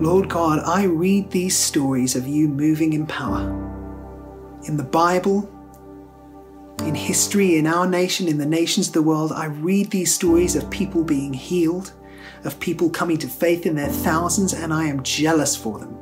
Lord 0.00 0.28
God, 0.28 0.60
I 0.64 0.84
read 0.84 1.30
these 1.30 1.56
stories 1.56 2.14
of 2.14 2.26
you 2.26 2.48
moving 2.48 2.92
in 2.92 3.06
power. 3.06 3.40
In 4.64 4.76
the 4.76 4.84
Bible, 4.84 5.50
in 6.80 6.94
history, 6.94 7.56
in 7.56 7.66
our 7.66 7.86
nation, 7.86 8.28
in 8.28 8.38
the 8.38 8.46
nations 8.46 8.88
of 8.88 8.94
the 8.94 9.02
world, 9.02 9.32
I 9.32 9.46
read 9.46 9.90
these 9.90 10.14
stories 10.14 10.54
of 10.54 10.70
people 10.70 11.02
being 11.02 11.32
healed, 11.32 11.92
of 12.44 12.60
people 12.60 12.90
coming 12.90 13.18
to 13.18 13.28
faith 13.28 13.66
in 13.66 13.74
their 13.74 13.88
thousands, 13.88 14.54
and 14.54 14.72
I 14.72 14.84
am 14.84 15.02
jealous 15.02 15.56
for 15.56 15.78
them. 15.78 15.98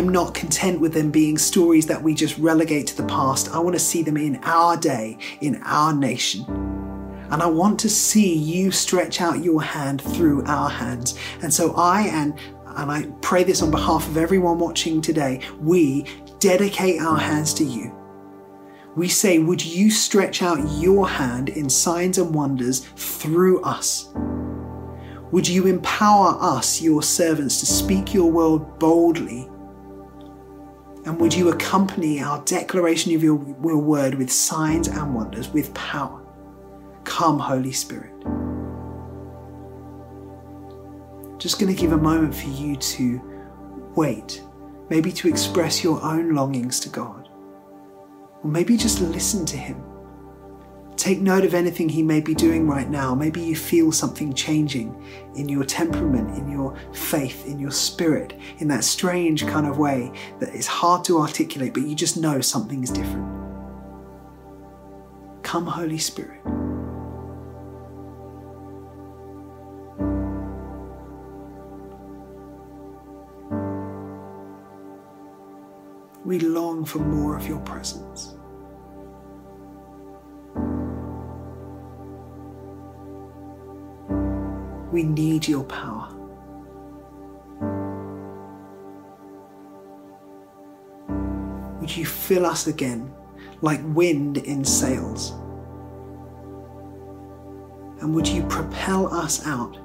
I'm 0.00 0.08
not 0.08 0.32
content 0.32 0.80
with 0.80 0.94
them 0.94 1.10
being 1.10 1.36
stories 1.36 1.84
that 1.84 2.02
we 2.02 2.14
just 2.14 2.38
relegate 2.38 2.86
to 2.86 2.96
the 2.96 3.04
past. 3.04 3.54
I 3.54 3.58
want 3.58 3.74
to 3.74 3.78
see 3.78 4.02
them 4.02 4.16
in 4.16 4.36
our 4.44 4.74
day, 4.74 5.18
in 5.42 5.60
our 5.62 5.92
nation. 5.92 6.46
And 7.30 7.42
I 7.42 7.46
want 7.46 7.78
to 7.80 7.90
see 7.90 8.34
you 8.34 8.70
stretch 8.70 9.20
out 9.20 9.44
your 9.44 9.60
hand 9.60 10.00
through 10.00 10.46
our 10.46 10.70
hands. 10.70 11.18
And 11.42 11.52
so 11.52 11.74
I 11.74 12.04
and 12.04 12.32
and 12.64 12.90
I 12.90 13.12
pray 13.20 13.44
this 13.44 13.60
on 13.60 13.70
behalf 13.70 14.08
of 14.08 14.16
everyone 14.16 14.58
watching 14.58 15.02
today, 15.02 15.42
we 15.60 16.06
dedicate 16.38 17.02
our 17.02 17.18
hands 17.18 17.52
to 17.54 17.64
you. 17.64 17.94
We 18.96 19.06
say, 19.06 19.38
Would 19.38 19.62
you 19.62 19.90
stretch 19.90 20.40
out 20.40 20.66
your 20.80 21.06
hand 21.10 21.50
in 21.50 21.68
signs 21.68 22.16
and 22.16 22.34
wonders 22.34 22.86
through 22.96 23.60
us? 23.64 24.08
Would 25.30 25.46
you 25.46 25.66
empower 25.66 26.38
us, 26.40 26.80
your 26.80 27.02
servants, 27.02 27.60
to 27.60 27.66
speak 27.66 28.14
your 28.14 28.32
word 28.32 28.78
boldly 28.78 29.50
and 31.10 31.18
would 31.20 31.34
you 31.34 31.48
accompany 31.48 32.20
our 32.22 32.40
declaration 32.44 33.12
of 33.16 33.22
your, 33.24 33.34
word 33.34 34.14
with 34.14 34.30
signs 34.30 34.86
and 34.86 35.12
wonders, 35.12 35.48
with 35.48 35.74
power? 35.74 36.24
Come, 37.02 37.36
Holy 37.36 37.72
Spirit. 37.72 38.12
Just 41.36 41.58
going 41.58 41.74
to 41.74 41.80
give 41.80 41.90
a 41.90 41.98
moment 41.98 42.32
for 42.32 42.46
you 42.50 42.76
to 42.76 43.20
wait, 43.96 44.40
maybe 44.88 45.10
to 45.10 45.26
express 45.26 45.82
your 45.82 46.00
own 46.04 46.32
longings 46.32 46.78
to 46.78 46.88
God, 46.88 47.28
or 48.44 48.48
maybe 48.48 48.76
just 48.76 49.00
listen 49.00 49.44
to 49.46 49.56
Him. 49.56 49.82
Take 51.00 51.22
note 51.22 51.46
of 51.46 51.54
anything 51.54 51.88
He 51.88 52.02
may 52.02 52.20
be 52.20 52.34
doing 52.34 52.68
right 52.68 52.90
now. 52.90 53.14
Maybe 53.14 53.40
you 53.40 53.56
feel 53.56 53.90
something 53.90 54.34
changing 54.34 55.02
in 55.34 55.48
your 55.48 55.64
temperament, 55.64 56.36
in 56.36 56.50
your 56.50 56.76
faith, 56.92 57.46
in 57.46 57.58
your 57.58 57.70
spirit, 57.70 58.38
in 58.58 58.68
that 58.68 58.84
strange 58.84 59.46
kind 59.46 59.66
of 59.66 59.78
way 59.78 60.12
that 60.40 60.54
is 60.54 60.66
hard 60.66 61.02
to 61.04 61.18
articulate, 61.18 61.72
but 61.72 61.84
you 61.84 61.94
just 61.94 62.18
know 62.18 62.42
something 62.42 62.82
is 62.82 62.90
different. 62.90 63.26
Come, 65.42 65.66
Holy 65.66 65.96
Spirit. 65.96 66.42
We 76.26 76.40
long 76.40 76.84
for 76.84 76.98
more 76.98 77.38
of 77.38 77.48
your 77.48 77.60
presence. 77.60 78.34
We 84.90 85.04
need 85.04 85.46
your 85.46 85.64
power. 85.64 86.08
Would 91.80 91.96
you 91.96 92.04
fill 92.04 92.44
us 92.44 92.66
again 92.66 93.12
like 93.62 93.80
wind 93.84 94.38
in 94.38 94.64
sails? 94.64 95.30
And 98.00 98.14
would 98.14 98.26
you 98.26 98.42
propel 98.44 99.12
us 99.14 99.46
out 99.46 99.78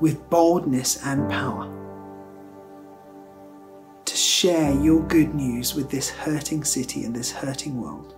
with 0.00 0.28
boldness 0.28 1.04
and 1.06 1.30
power 1.30 1.72
to 4.04 4.16
share 4.16 4.72
your 4.80 5.02
good 5.04 5.34
news 5.34 5.74
with 5.74 5.90
this 5.90 6.10
hurting 6.10 6.64
city 6.64 7.04
and 7.04 7.14
this 7.14 7.32
hurting 7.32 7.80
world? 7.80 8.14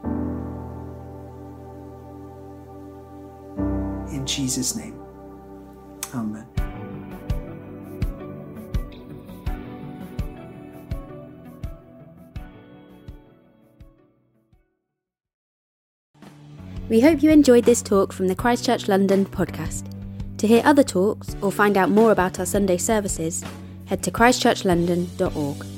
In 4.13 4.27
Jesus' 4.27 4.75
name. 4.75 5.08
Amen. 6.15 6.47
We 16.89 17.01
hope 17.01 17.23
you 17.23 17.31
enjoyed 17.31 17.65
this 17.65 17.83
talk 17.83 18.15
from 18.15 18.29
the 18.29 18.35
Christchurch 18.35 18.89
London 18.89 19.27
podcast. 19.27 19.85
To 20.39 20.47
hear 20.47 20.63
other 20.65 20.83
talks 20.83 21.37
or 21.43 21.53
find 21.53 21.77
out 21.77 21.91
more 21.91 22.13
about 22.13 22.39
our 22.39 22.47
Sunday 22.47 22.79
services, 22.79 23.45
head 23.85 24.03
to 24.05 24.11
christchurchlondon.org. 24.11 25.78